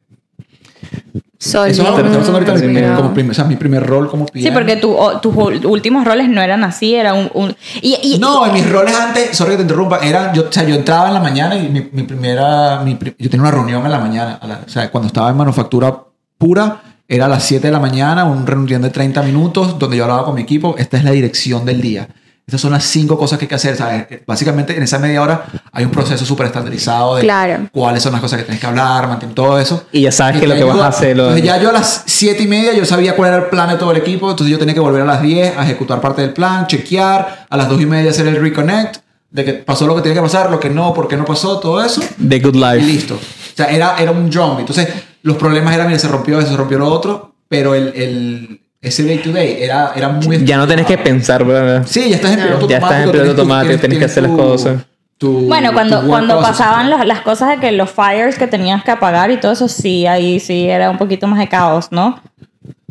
[1.39, 2.97] Eso es que estamos ahorita mi- mira.
[2.97, 4.49] como prim- o sea, mi primer rol como PM.
[4.49, 5.34] Sí, porque tu- o- tus
[5.64, 7.30] últimos roles no eran así, era un...
[7.34, 10.53] un- y, y- No, en mis roles antes, sorry que te interrumpa, eran, yo, o
[10.53, 13.84] sea, yo entraba en la mañana y mi, mi primera, mi yo tenía una reunión
[13.84, 16.05] en la mañana, la- o sea, cuando estaba en manufactura
[16.39, 20.05] pura, era a las 7 de la mañana, un reunión de 30 minutos donde yo
[20.05, 22.09] hablaba con mi equipo, esta es la dirección del día.
[22.49, 24.07] Estas son las cinco cosas que hay que hacer, ¿sabes?
[24.24, 27.68] Básicamente en esa media hora hay un proceso súper estandarizado de Claro.
[27.72, 29.84] cuáles son las cosas que tienes que hablar, mantener todo eso.
[29.90, 32.05] Y ya sabes que lo que vas a hacer, lo- Entonces ya yo a las
[32.07, 34.61] 7 y media yo sabía cuál era el plan de todo el equipo, entonces yo
[34.61, 37.80] tenía que volver a las 10 a ejecutar parte del plan, chequear, a las 2
[37.80, 40.70] y media hacer el reconnect, de que pasó lo que tenía que pasar, lo que
[40.70, 42.80] no, por qué no pasó, todo eso, The Good y Life.
[42.86, 43.14] listo.
[43.16, 44.61] O sea, era, era un drum.
[44.61, 44.86] Entonces
[45.22, 49.05] los problemas eran, mira, se rompió eso, se rompió lo otro, pero el, el, ese
[49.05, 50.45] day to day era, era muy...
[50.45, 51.84] Ya no tienes que pensar, ¿verdad?
[51.87, 52.87] Sí, ya estás en piloto Ya automático.
[52.87, 54.82] estás en piloto automático, tienes que hacer las cosas.
[55.18, 56.57] tu- Bueno, cuando, cuando process.
[56.59, 59.68] pasaban las, las cosas de que los fires que tenías que apagar y todo eso,
[59.68, 62.20] sí, ahí sí era un poquito más de caos, ¿no?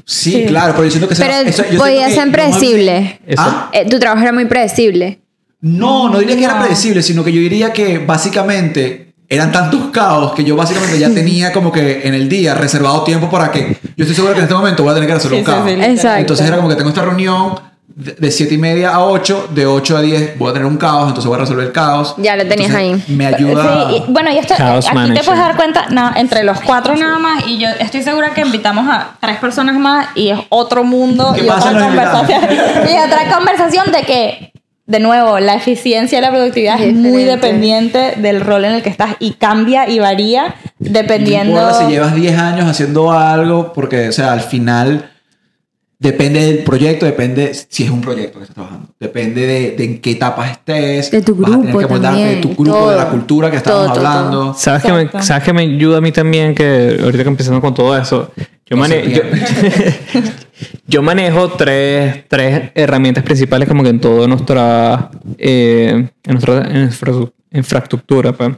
[0.06, 0.46] Sí, Sí.
[0.46, 1.14] claro, pero yo siento que...
[1.16, 3.20] eso- Pero eso- yo siento podía ser predecible.
[3.26, 3.42] Eso.
[3.44, 3.70] ¿Ah?
[3.74, 5.20] Eh, tu trabajo era muy predecible.
[5.62, 10.34] No, no diría que era predecible, sino que yo diría que básicamente eran tantos caos
[10.34, 14.04] que yo básicamente ya tenía como que en el día reservado tiempo para que yo
[14.04, 15.64] estoy seguro que en este momento voy a tener que hacer Sí, un caos.
[15.68, 16.20] sí, Exacto.
[16.20, 17.56] Entonces era como que tengo esta reunión
[17.88, 20.76] de de 7 y media a 8, de 8 a 10 voy a tener un
[20.76, 22.14] caos, entonces voy a resolver el caos.
[22.18, 23.16] Ya lo tenías Entonces, ahí.
[23.16, 23.90] Me ayuda...
[23.90, 24.64] Sí, y- bueno, y esto, aquí
[24.94, 25.18] manager.
[25.18, 28.42] te puedes dar cuenta, na- entre los cuatro nada más, y yo estoy segura que
[28.42, 32.42] invitamos a tres personas más y es otro mundo ¿Qué y pasa otra, conversación,
[32.94, 34.52] y otra conversación de que,
[34.88, 38.84] de nuevo, la eficiencia y la productividad es, Es muy dependiente del rol en el
[38.84, 41.60] que estás y cambia y varía dependiendo...
[41.60, 45.10] No si llevas 10 años haciendo algo, porque, o sea, al final
[45.98, 48.90] Depende del proyecto, depende si es un proyecto que estás trabajando.
[49.00, 51.10] Depende de, de en qué etapa estés.
[51.10, 53.12] De tu Vas a tener grupo que amoldarte de tu también, grupo, de la todo.
[53.12, 54.54] cultura que estamos Todo, todo, hablando.
[54.54, 55.24] ¿Sabes que, me.
[55.24, 56.54] ¿Sabes que me ayuda a mí también?
[56.54, 58.30] Que ahorita que empezando con todo eso,
[58.68, 59.22] yo, mane- yo,
[60.88, 67.32] yo manejo tres, tres herramientas principales como que en toda nuestra, eh, en nuestra infra-
[67.52, 68.34] infraestructura.
[68.34, 68.56] pues.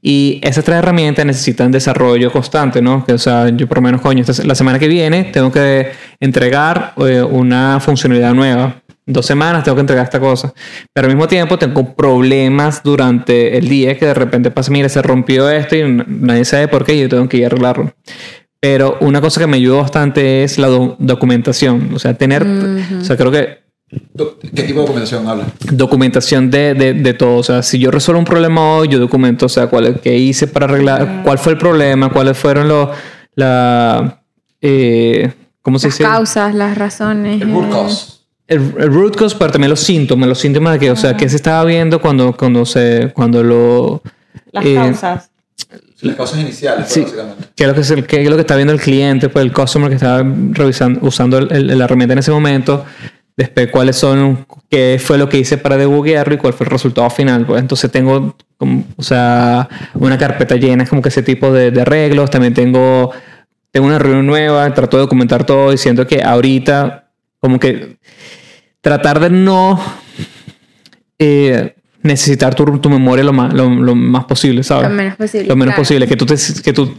[0.00, 3.04] Y esas tres herramientas necesitan desarrollo constante, ¿no?
[3.04, 5.92] Que, o sea, yo por lo menos, coño, esta- la semana que viene tengo que
[6.20, 8.76] entregar eh, una funcionalidad nueva.
[9.04, 10.54] Dos semanas tengo que entregar esta cosa.
[10.92, 15.02] Pero al mismo tiempo tengo problemas durante el día que de repente pasa, mira, se
[15.02, 17.92] rompió esto y nadie sabe por qué y yo tengo que ir a arreglarlo.
[18.64, 21.90] Pero una cosa que me ayudó bastante es la do- documentación.
[21.94, 23.60] O sea, tener, o sea, creo que
[24.54, 25.46] ¿Qué tipo de documentación habla?
[25.72, 27.38] documentación de, de, de todo.
[27.38, 30.46] O sea, si yo resuelvo un problema hoy, yo documento, o sea, cuál qué hice
[30.46, 32.88] para arreglar, cuál fue el problema, cuáles fueron los,
[33.34, 34.22] la,
[34.60, 36.08] eh, ¿cómo se Las dice?
[36.08, 37.42] causas, las razones.
[37.42, 38.12] El root eh, cause.
[38.46, 41.28] El, el root cause, pero también los síntomas, los síntomas de que, o sea, qué
[41.28, 44.02] se estaba viendo cuando, cuando se, cuando lo,
[44.52, 45.30] Las Eh, causas.
[46.02, 47.00] Las causas iniciales, Sí.
[47.02, 47.44] básicamente.
[47.56, 49.44] qué es lo que, es el- qué es lo que está viendo el cliente, pues
[49.44, 52.84] el customer que estaba revisando, usando el- el- la herramienta en ese momento,
[53.36, 57.08] después cuáles son, qué fue lo que hice para debuguearlo y cuál fue el resultado
[57.10, 57.46] final.
[57.46, 61.80] Pues entonces tengo, como, o sea, una carpeta llena, como que ese tipo de, de
[61.82, 62.30] arreglos.
[62.30, 63.10] También tengo,
[63.70, 67.96] tengo una reunión nueva, trato de documentar todo y siento que ahorita, como que
[68.80, 69.80] tratar de no
[71.18, 74.88] eh, necesitar tu, tu memoria lo más, lo, lo más posible, ¿sabes?
[74.88, 75.82] Lo menos posible, Lo menos claro.
[75.82, 76.06] posible.
[76.06, 76.92] Que tú, te, que tú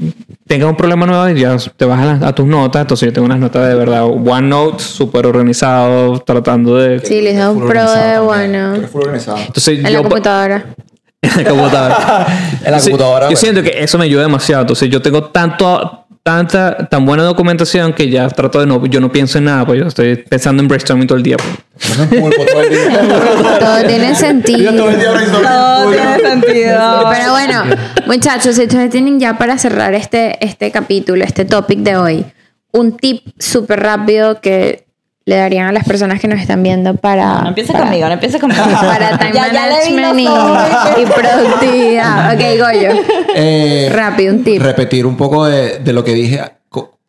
[0.47, 2.81] tengas un problema nuevo y ya te vas a, las- a tus notas.
[2.83, 4.05] Entonces yo tengo unas notas de verdad.
[4.05, 6.99] OneNote, súper organizado, tratando de...
[6.99, 9.37] Sí, les da un pro de organizado.
[9.37, 10.65] Entonces En la computadora.
[11.21, 12.27] en la computadora.
[12.65, 13.19] En la computadora.
[13.25, 13.37] Yo bueno.
[13.37, 14.61] siento que eso me ayuda demasiado.
[14.61, 19.11] Entonces yo tengo tanto tanta tan buena documentación que ya trato de no yo no
[19.11, 21.49] pienso en nada pues yo estoy pensando en brainstorming todo el día pues.
[21.97, 23.59] Todo el día.
[23.59, 24.73] Todo tiene sentido.
[24.73, 26.01] Todo el día brainstorming Todo pulpo.
[26.01, 27.03] tiene sentido.
[27.11, 27.63] Pero bueno,
[28.05, 32.25] muchachos, ustedes tienen ya para cerrar este, este capítulo, este topic de hoy,
[32.71, 34.85] un tip súper rápido que
[35.25, 37.41] le darían a las personas que nos están viendo para...
[37.43, 38.61] No empieces para- conmigo, no empieces conmigo.
[38.81, 40.89] Para time Ya- ya management y, los ojos.
[41.01, 42.33] y productividad.
[42.33, 43.01] Ok, Goyo.
[43.35, 44.61] Eh, Rápido, un tip.
[44.61, 46.41] Repetir un poco de, de lo que dije.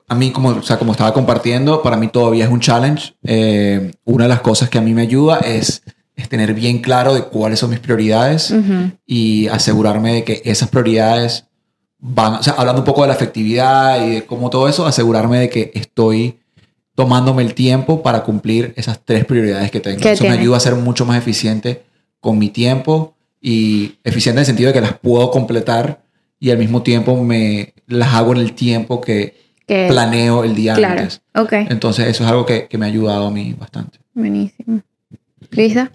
[0.07, 3.15] A mí, como, o sea, como estaba compartiendo, para mí todavía es un challenge.
[3.25, 5.83] Eh, una de las cosas que a mí me ayuda es,
[6.15, 8.55] es tener bien claro de cuáles son mis prioridades
[9.07, 11.47] y asegurarme de que esas prioridades
[11.99, 15.39] van, o sea, hablando un poco de la efectividad y de cómo todo eso, asegurarme
[15.39, 16.39] de que estoy
[16.95, 20.01] tomándome el tiempo para cumplir esas tres prioridades que tengo.
[20.01, 21.83] ¿Qué Eso me ayuda a ser mucho más eficiente
[22.21, 26.03] con mi tiempo y eficiente en el sentido de que las puedo completar
[26.41, 30.75] y al mismo tiempo me las hago en el tiempo que Que- planeo el día
[30.75, 31.01] Claro.
[31.01, 31.21] antes.
[31.35, 31.53] Ok.
[31.71, 33.99] Entonces eso es algo que, que me ha ayudado a mí bastante.
[34.15, 34.81] Buenísimo.
[35.51, 35.91] ¿Lista?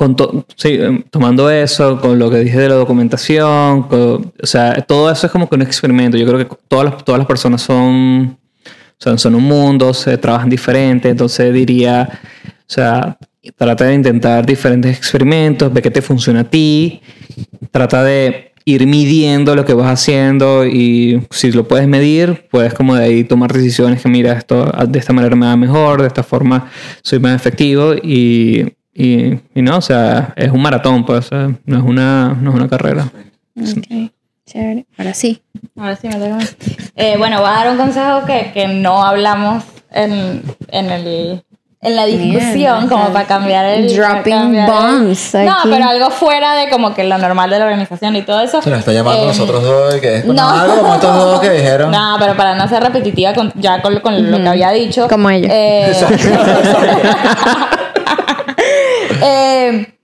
[0.00, 4.72] Con to- sí, em, tomando eso, con lo que dije de la documentación, o sea,
[4.88, 6.16] todo eso es como que un experimento.
[6.16, 8.38] Yo creo que todas las, todas las personas son,
[8.96, 12.08] son, son un mundo, se trabajan diferente, entonces diría,
[12.46, 13.18] o sea,
[13.58, 17.02] trata de intentar diferentes experimentos, ve qué te funciona a ti,
[17.70, 22.94] trata de ir midiendo lo que vas haciendo y si lo puedes medir, puedes como
[22.94, 26.22] de ahí tomar decisiones que mira, esto de esta manera me va mejor, de esta
[26.22, 26.70] forma
[27.02, 28.64] soy más efectivo y,
[28.94, 32.50] y, y no, o sea, es un maratón, pues, o sea, no es una, no
[32.50, 33.04] es una carrera.
[33.60, 34.10] Ok.
[34.46, 34.86] Chévere.
[34.98, 35.42] Ahora sí.
[35.78, 36.44] Ahora sí me mí.
[36.96, 39.62] Eh, bueno, voy a dar un consejo que, que no hablamos
[39.92, 41.44] en, en, el,
[41.80, 43.94] en la discusión, como para cambiar el.
[43.94, 45.68] Dropping cambiar el- bombs No, aquí.
[45.70, 48.60] pero algo fuera de como que lo normal de la organización y todo eso.
[48.60, 50.48] Se nos está llamando a Eh, nosotros dos y que es no.
[50.50, 51.92] algo como estos dos que dijeron.
[51.92, 55.06] No, pero para no ser repetitiva con, ya con, con lo que había dicho.
[55.08, 55.48] Como ella.
[55.48, 55.94] Eh,
[59.22, 59.94] eh,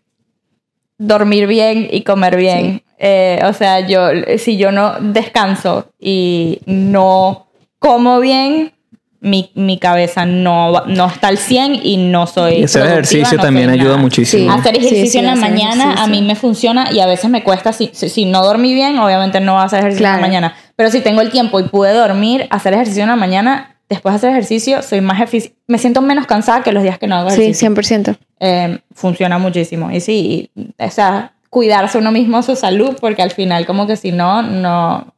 [0.99, 2.83] dormir bien y comer bien.
[2.99, 4.09] Eh, o sea, yo,
[4.39, 7.49] si yo no descanso y no
[7.79, 8.73] como bien,
[9.21, 12.55] mi, mi cabeza no, no está al 100 y no soy.
[12.55, 13.97] Y hacer ejercicio no también ayuda nada.
[13.99, 14.53] muchísimo.
[14.53, 14.59] Sí.
[14.59, 17.73] Hacer ejercicio sí, en la mañana a mí me funciona y a veces me cuesta,
[17.73, 20.55] si, si, si no dormí bien, obviamente no voy a hacer ejercicio en la mañana.
[20.77, 24.17] Pero si tengo el tiempo y pude dormir, hacer ejercicio en la mañana, después de
[24.17, 27.31] hacer ejercicio, soy más efici- me siento menos cansada que los días que no hago
[27.31, 27.69] Sí, ejercicio.
[27.71, 28.17] 100%.
[28.41, 29.91] Eh, funciona muchísimo.
[29.91, 33.97] Y sí, y, o sea, cuidarse uno mismo su salud, porque al final como que
[33.97, 35.15] si no, no,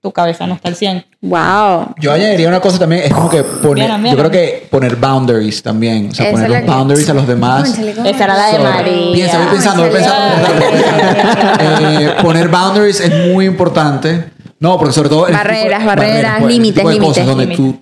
[0.00, 1.04] tu cabeza no está al 100.
[1.20, 1.94] Wow.
[2.00, 4.18] Yo añadiría una cosa también, es como que poner, Vieron, yo vieron.
[4.18, 7.78] creo que poner boundaries también, o sea, Esa poner los que- boundaries a los demás.
[7.78, 9.12] Esa era la de María.
[9.12, 10.34] Piensa, voy pensando, voy pensando.
[11.60, 14.24] Eh, poner boundaries es muy importante.
[14.60, 15.26] No, porque sobre todo...
[15.26, 17.56] de- Barreras, barreras, pues, límites, límites, donde límites.
[17.56, 17.78] tú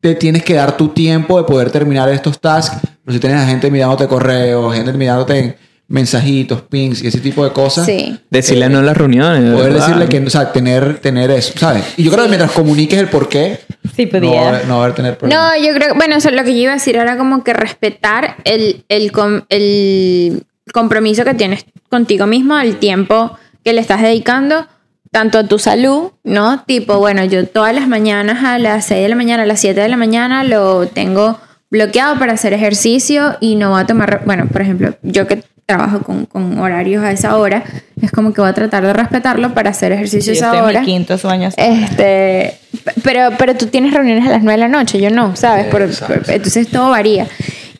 [0.00, 2.76] te tienes que dar tu tiempo de poder terminar estos tasks.
[3.04, 5.56] Pero si tienes a gente mirándote correos, gente mirándote en
[5.90, 7.86] mensajitos, pings y ese tipo de cosas.
[7.86, 8.18] Sí.
[8.30, 9.42] Decirle no en las reuniones.
[9.42, 9.86] de Poder verdad.
[9.86, 11.82] decirle que, o sea, tener, tener eso, ¿sabes?
[11.96, 13.60] Y yo creo que mientras comuniques el por qué,
[13.96, 14.30] Sí, no, podía.
[14.40, 15.58] va a haber- no va a tener problemas.
[15.58, 18.36] No, yo creo, bueno, eso, lo que yo iba a decir era como que respetar
[18.44, 20.42] el, el, com- el
[20.74, 24.66] compromiso que tienes contigo mismo, el tiempo que le estás dedicando,
[25.10, 26.62] tanto a tu salud, ¿no?
[26.64, 29.80] Tipo, bueno, yo todas las mañanas a las 6 de la mañana, a las 7
[29.80, 31.38] de la mañana lo tengo
[31.70, 36.00] bloqueado para hacer ejercicio y no voy a tomar, bueno, por ejemplo, yo que trabajo
[36.00, 37.62] con, con horarios a esa hora,
[38.00, 40.58] es como que voy a tratar de respetarlo para hacer ejercicio Sí, a esa estoy
[40.60, 40.80] en hora.
[40.80, 41.50] mi quinto sueño.
[41.58, 42.58] Este,
[43.04, 45.66] pero, pero tú tienes reuniones a las 9 de la noche, yo no, ¿sabes?
[45.66, 46.22] Por- Exacto.
[46.24, 47.26] por- entonces todo varía.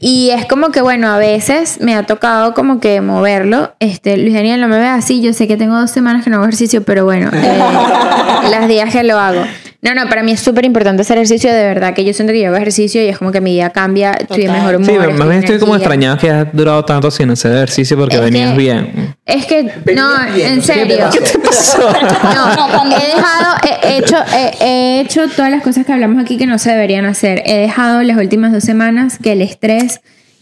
[0.01, 3.75] Y es como que, bueno, a veces me ha tocado como que moverlo.
[3.81, 6.37] Este, Luis Daniel, no me ve así, yo sé que tengo dos semanas que no
[6.37, 7.59] hago ejercicio, pero bueno, eh,
[8.51, 9.43] las días que lo hago.
[9.81, 12.41] No, no, para mí es súper importante hacer ejercicio, de verdad, que yo siento que
[12.41, 14.91] yo hago ejercicio y es como que mi día cambia, estoy de mejor humor.
[14.91, 15.87] Sí, más bien estoy como energía.
[15.87, 19.15] extrañado que has durado tanto sin hacer ejercicio porque Es venías que- bien.
[19.25, 19.63] Es que,
[19.95, 20.95] no, bien, en sé qué te
[21.27, 21.43] serio.
[21.45, 21.93] pasó.
[22.35, 26.37] No, he dejado, he, he hecho, he, he hecho todas las cosas que hablamos aquí
[26.39, 27.43] que no se deberían hacer.
[27.47, 30.01] He dejado las últimas dos semanas que el estrés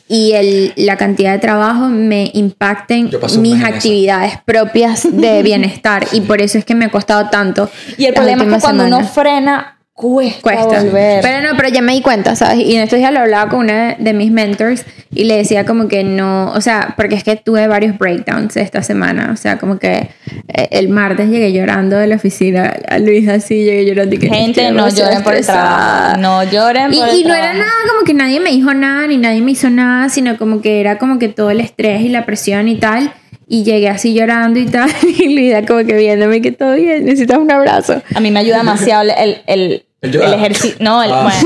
[0.09, 6.07] y el, la cantidad de trabajo me impacten mis actividades propias de bienestar.
[6.13, 7.71] Y por eso es que me ha costado tanto.
[7.99, 10.83] Y el problema es que cuando uno frena, cuesta, Cuesta.
[10.85, 11.23] volver.
[11.23, 12.59] Pero no, pero ya me di cuenta, ¿sabes?
[12.59, 15.89] Y en estos días lo hablaba con una de mis mentors y le decía como
[15.89, 19.79] que no, o sea, porque es que tuve varios breakdowns esta semana, o sea, como
[19.79, 20.11] que
[20.53, 24.29] eh, el martes llegué llorando de la oficina a Luis así, llegué llorando y que
[24.29, 26.19] Gente, no lloren por el trabajo.
[26.19, 27.59] No lloren Y, por el y no era trabajo.
[27.61, 30.81] nada como que nadie me dijo nada, ni nadie me hizo nada, sino como que
[30.81, 33.15] era como que todo el estrés y la presión y tal.
[33.49, 37.39] Y llegué así llorando y tal, y Luisa como que viéndome que todo bien, necesitas
[37.39, 38.03] un abrazo.
[38.15, 40.35] A mí me ayuda demasiado el, el, el, El llorar.
[40.35, 40.77] ejercicio.
[40.81, 41.23] No, el, Ah.
[41.23, 41.39] bueno,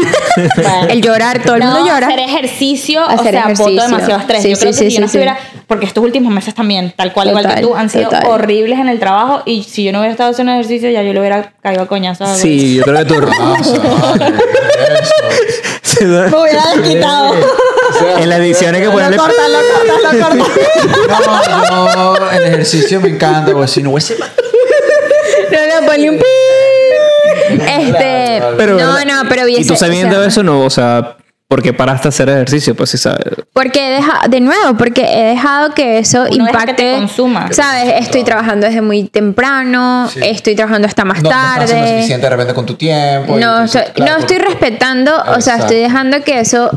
[0.56, 0.88] bueno.
[0.88, 2.06] El llorar, todo el mundo No, llora.
[2.06, 3.72] hacer ejercicio, o Hacer sea, ejercicio.
[3.72, 4.42] boto demasiado estrés.
[4.42, 6.92] Sí, yo creo sí, que sí, si yo no estuviera, porque estos últimos meses también,
[6.96, 8.26] tal cual, igual que Total, tú, han sido total.
[8.26, 11.20] horribles en el trabajo y si yo no hubiera estado haciendo ejercicio ya yo le
[11.20, 12.26] hubiera caído a coñazo.
[12.34, 13.56] Sí, yo creo que tú Ah.
[16.00, 16.06] Me
[16.36, 17.34] hubiera desquitado.
[18.18, 20.44] en las ediciones que ponerle lo lo lo.
[21.70, 24.16] No, yo el ejercicio me encanta, porque si no hubiese...
[24.18, 26.24] No, no, ponle un pi.
[27.54, 31.16] Este, Pero, no, no, pero Y hubiese- tú o sabiendo sea, eso, no, o sea,
[31.48, 32.74] ¿por qué paraste a hacer ejercicio?
[32.74, 33.24] Pues sí, sabes.
[33.52, 36.74] Porque he dejado, de nuevo, porque he dejado que eso Uno deja que impacte.
[36.74, 37.52] te consuma.
[37.52, 37.94] ¿Sabes?
[38.00, 40.20] Estoy trabajando desde muy temprano, Sí.
[40.22, 41.94] estoy trabajando hasta más No, no estás haciendo tarde.
[41.96, 43.36] suficiente de repente con tu tiempo.
[43.36, 45.64] y No, entonces, estoy, claro, no estoy porque- respetando, o sea, Exacto.
[45.66, 46.70] estoy dejando que eso,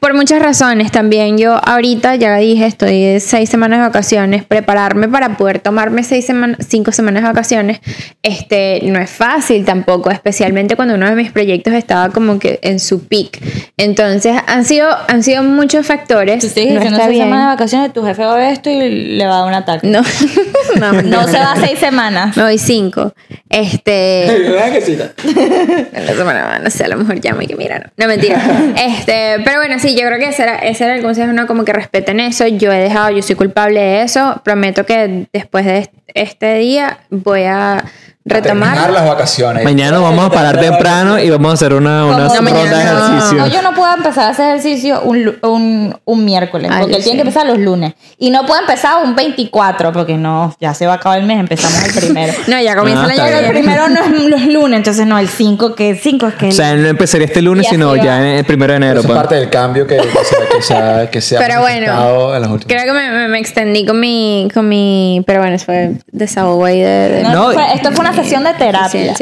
[0.00, 5.08] por muchas razones también, yo ahorita ya dije, estoy de seis semanas de vacaciones, prepararme
[5.08, 7.80] para poder tomarme seis semanas, cinco semanas de vacaciones,
[8.22, 12.78] este, no es fácil tampoco, especialmente cuando uno de mis proyectos estaba como que en
[12.80, 13.40] su peak.
[13.76, 16.40] Entonces, han sido, han sido muchos factores.
[16.40, 17.26] Tú sigues no diciendo está seis bien.
[17.26, 19.54] semanas de vacaciones, tu jefe va a ver esto y le va a dar un
[19.54, 19.86] ataque.
[19.88, 20.02] No,
[20.80, 22.36] no, No se va seis semanas.
[22.36, 23.14] Me voy cinco.
[23.48, 24.26] Este.
[24.48, 24.98] ¿Verdad que sí?
[25.94, 27.84] En la semana, no sé, a lo mejor llamo y que mira, no.
[27.96, 28.40] No, mentira.
[28.76, 31.46] Este, pero bueno, sí, yo creo que ese era, ese era el consejo, ¿no?
[31.46, 32.46] Como que respeten eso.
[32.46, 34.40] Yo he dejado, yo soy culpable de eso.
[34.44, 37.84] Prometo que después de este día voy a
[38.26, 38.90] Terminar retomar.
[38.90, 39.64] las vacaciones.
[39.64, 42.46] Mañana nos vamos a parar temprano y vamos a hacer una, una Como- ronda No,
[42.48, 43.06] de mañana no.
[43.06, 43.38] ejercicio.
[43.38, 47.02] No, yo no puedo empezar a hacer ejercicio un, un, un miércoles, Ay, porque él
[47.02, 47.92] tiene que empezar los lunes.
[48.18, 51.38] Y no puedo empezar un 24, porque no, ya se va a acabar el mes,
[51.38, 52.32] empezamos el primero.
[52.46, 55.18] No, ya comienza Ah, año Pero que el primero no es los lunes, entonces no,
[55.18, 56.48] el 5, que 5 es que...
[56.48, 59.00] O sea, no empezaría este lunes, sino ya en el primero de enero.
[59.00, 59.16] Eso es pues.
[59.18, 62.40] parte del cambio que, que se, que se ha, que se ha Pero bueno, en
[62.40, 62.66] las últimas.
[62.82, 65.22] Creo que me, me- me extendí con mi, con mi.
[65.26, 67.08] Pero bueno, eso fue desahogo ahí de.
[67.10, 69.14] de- no, No, esto, fue, esto fue una sesión de terapia.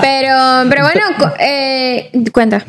[0.00, 0.34] pero,
[0.68, 2.64] pero bueno, eh, cuenta.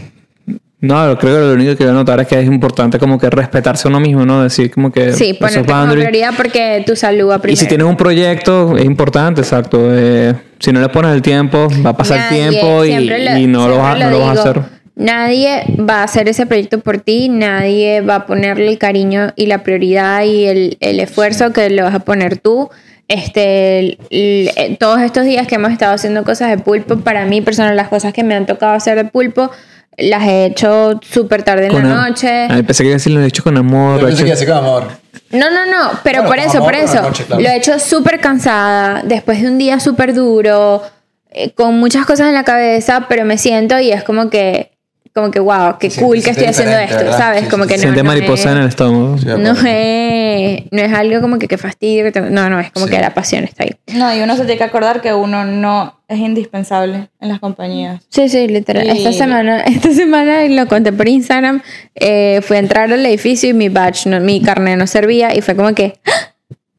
[0.79, 3.29] No, creo que lo único que voy a notar es que es importante como que
[3.29, 4.43] respetarse a uno mismo, ¿no?
[4.43, 7.53] Decir como que Sí, ponerte como prioridad porque tu salud va primero.
[7.53, 9.79] Y si tienes un proyecto, es importante, exacto.
[9.93, 13.47] Eh, si no le pones el tiempo, va a pasar Nadie, tiempo y, lo- y
[13.47, 14.61] no, lo vas, siempre no lo vas a hacer.
[14.95, 19.45] Nadie va a hacer ese proyecto por ti, nadie va a ponerle el cariño y
[19.45, 22.69] la prioridad y el, el esfuerzo que le vas a poner tú.
[23.13, 27.25] Este, el- el- eh, todos estos días que hemos estado haciendo cosas de pulpo, para
[27.25, 29.51] mí, personal, las cosas que me han tocado hacer de pulpo,
[29.97, 32.47] las he hecho súper tarde en Con la noche.
[32.49, 33.99] Ay, pensé que iba a decir lo he hecho con amor.
[33.99, 34.87] Yo pensé hecho- que así con amor.
[35.29, 37.01] No, no, no, pero Bueno, por eso, amor, por eso.
[37.03, 37.41] noche, claro.
[37.43, 40.81] Lo he hecho súper cansada, después de un día súper duro,
[41.29, 44.71] eh, con muchas cosas en la cabeza, pero me siento y es como que
[45.13, 47.35] como que wow, qué cool que estoy haciendo esto, diferente, ¿sabes?
[47.43, 47.51] ¿verdad?
[47.51, 49.17] como Sí, que sí, no, Siente no mariposa es- en el estómago.
[49.19, 52.71] Sí, no es, no es algo como que qué fastidio, que tengo- no, no, es
[52.71, 52.93] como Sí.
[52.93, 53.75] que la pasión está ahí.
[53.95, 58.01] No, y uno se tiene que acordar que uno no es indispensable en las compañías.
[58.09, 58.87] Sí, sí, literal.
[58.87, 61.61] Y- Esta semana, esta semana lo conté por Instagram,
[61.95, 65.41] eh, fui a entrar al edificio y mi badge, no- mi carnet no servía y
[65.41, 66.11] fue como que, ¡Ah!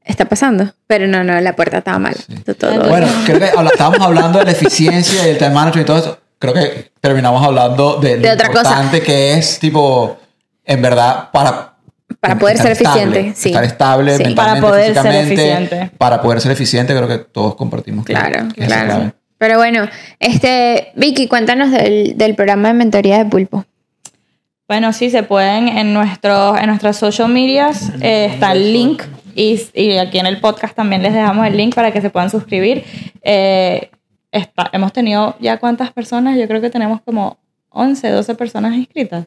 [0.05, 0.73] está pasando.
[0.87, 2.15] Pero no, no, la puerta estaba mal.
[2.45, 5.85] Todo- todo- Bueno, creo que habla- estábamos hablando de la eficiencia y el time management
[5.85, 6.19] y todo eso.
[6.51, 8.61] Creo que terminamos hablando de lo De otra cosa.
[8.61, 10.17] importante que es, tipo,
[10.65, 11.73] en verdad, para...
[12.21, 13.49] Para poder ser eficiente, sí.
[13.51, 14.25] Estar estable Sí.
[14.25, 15.91] mentalmente, Para poder ser eficiente.
[15.99, 18.05] Para poder ser eficiente, creo que todos compartimos.
[18.05, 18.87] Claro, que claro.
[18.87, 19.13] clave.
[19.39, 19.89] Pero bueno,
[20.21, 23.65] este, Vicky, cuéntanos del, del programa de mentoría de Pulpo.
[24.69, 29.03] Bueno, sí, se pueden en, nuestros en nuestras social medias, eh, está el link
[29.35, 32.31] y, y aquí en el podcast también les dejamos el link para que se puedan
[32.31, 32.85] suscribir.
[33.23, 33.91] Eh,
[34.35, 37.39] está- hemos tenido ya cuántas personas, yo creo que tenemos como
[37.71, 39.27] 11, 12 personas inscritas.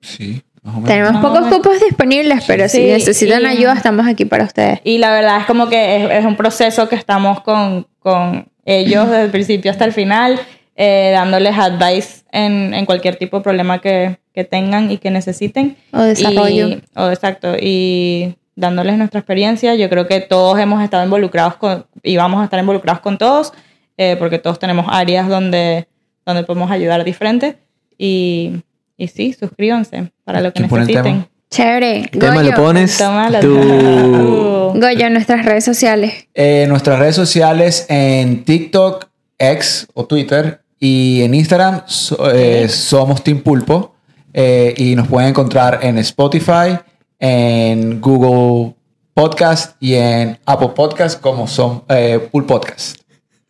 [0.00, 0.88] Sí, más o menos.
[0.88, 4.80] Tenemos Más pocos cupos disponibles, pero si Sí, necesitan y- ayuda, estamos aquí para ustedes.
[4.84, 9.06] Y la verdad es como que es, es un proceso que estamos con, con ellos
[9.10, 10.38] desde el principio hasta el final,
[10.76, 15.76] eh, dándoles advice en, en cualquier tipo de problema que, que tengan y que necesiten.
[15.92, 16.68] O desarrollo.
[16.68, 19.74] Y- o exacto, y dándoles nuestra experiencia.
[19.74, 23.52] Yo creo que todos hemos estado involucrados con, y vamos a estar involucrados con todos,
[23.98, 25.86] eh, porque todos tenemos áreas donde,
[26.24, 27.58] donde podemos ayudar diferente.
[27.98, 28.52] Y,
[28.96, 31.26] y sí, suscríbanse para lo que ¿Quién pone el necesiten.
[31.50, 32.00] Chévere.
[32.00, 33.40] El tema lo Goyo, pones Tómalo.
[33.40, 34.78] tú.
[34.80, 36.28] Goyo, nuestras redes sociales.
[36.34, 39.06] Eh, nuestras redes sociales en TikTok,
[39.38, 43.94] X o Twitter y en Instagram so- eh, somos Team Pulpo
[44.32, 46.78] eh, y nos pueden encontrar en Spotify,
[47.18, 48.74] en Google
[49.14, 52.98] Podcast y en Apple Podcast como son eh, Pool Podcast.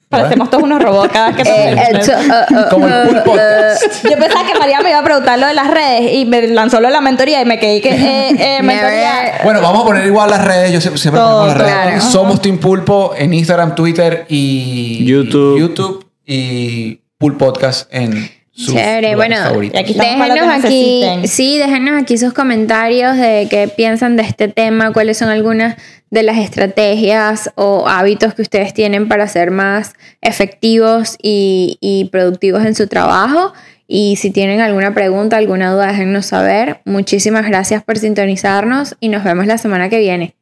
[0.09, 3.25] Parecemos todos unos robots cada vez que Eh, eh, uh, uh, Como el Pool uh,
[3.25, 4.05] Podcast.
[4.05, 6.81] Yo pensaba que María me iba a preguntar lo de las redes y me lanzó
[6.81, 9.41] lo de la mentoría y me quedé que eh, eh, mentoría.
[9.45, 10.73] Bueno, vamos a poner igual las redes.
[10.73, 11.73] Yo siempre, siempre Todo, pongo las redes.
[11.73, 12.01] claro.
[12.01, 15.59] Somos Team Pulpo en Instagram, Twitter y YouTube.
[15.59, 18.31] YouTube y Pool Podcast en
[18.67, 19.81] Chévere, bueno, favoritos.
[19.81, 25.19] Aquí déjenos aquí, sí, déjenos aquí sus comentarios de qué piensan de este tema, cuáles
[25.19, 25.77] son algunas
[26.11, 32.65] de las estrategias o hábitos que ustedes tienen para ser más efectivos y, y productivos
[32.65, 33.53] en su trabajo.
[33.87, 36.81] Y si tienen alguna pregunta, alguna duda, déjennos saber.
[36.85, 40.35] Muchísimas gracias por sintonizarnos y nos vemos la semana que viene.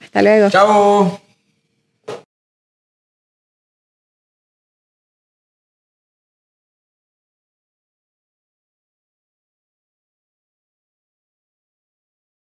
[0.00, 0.48] Hasta luego.
[0.48, 1.27] Chao.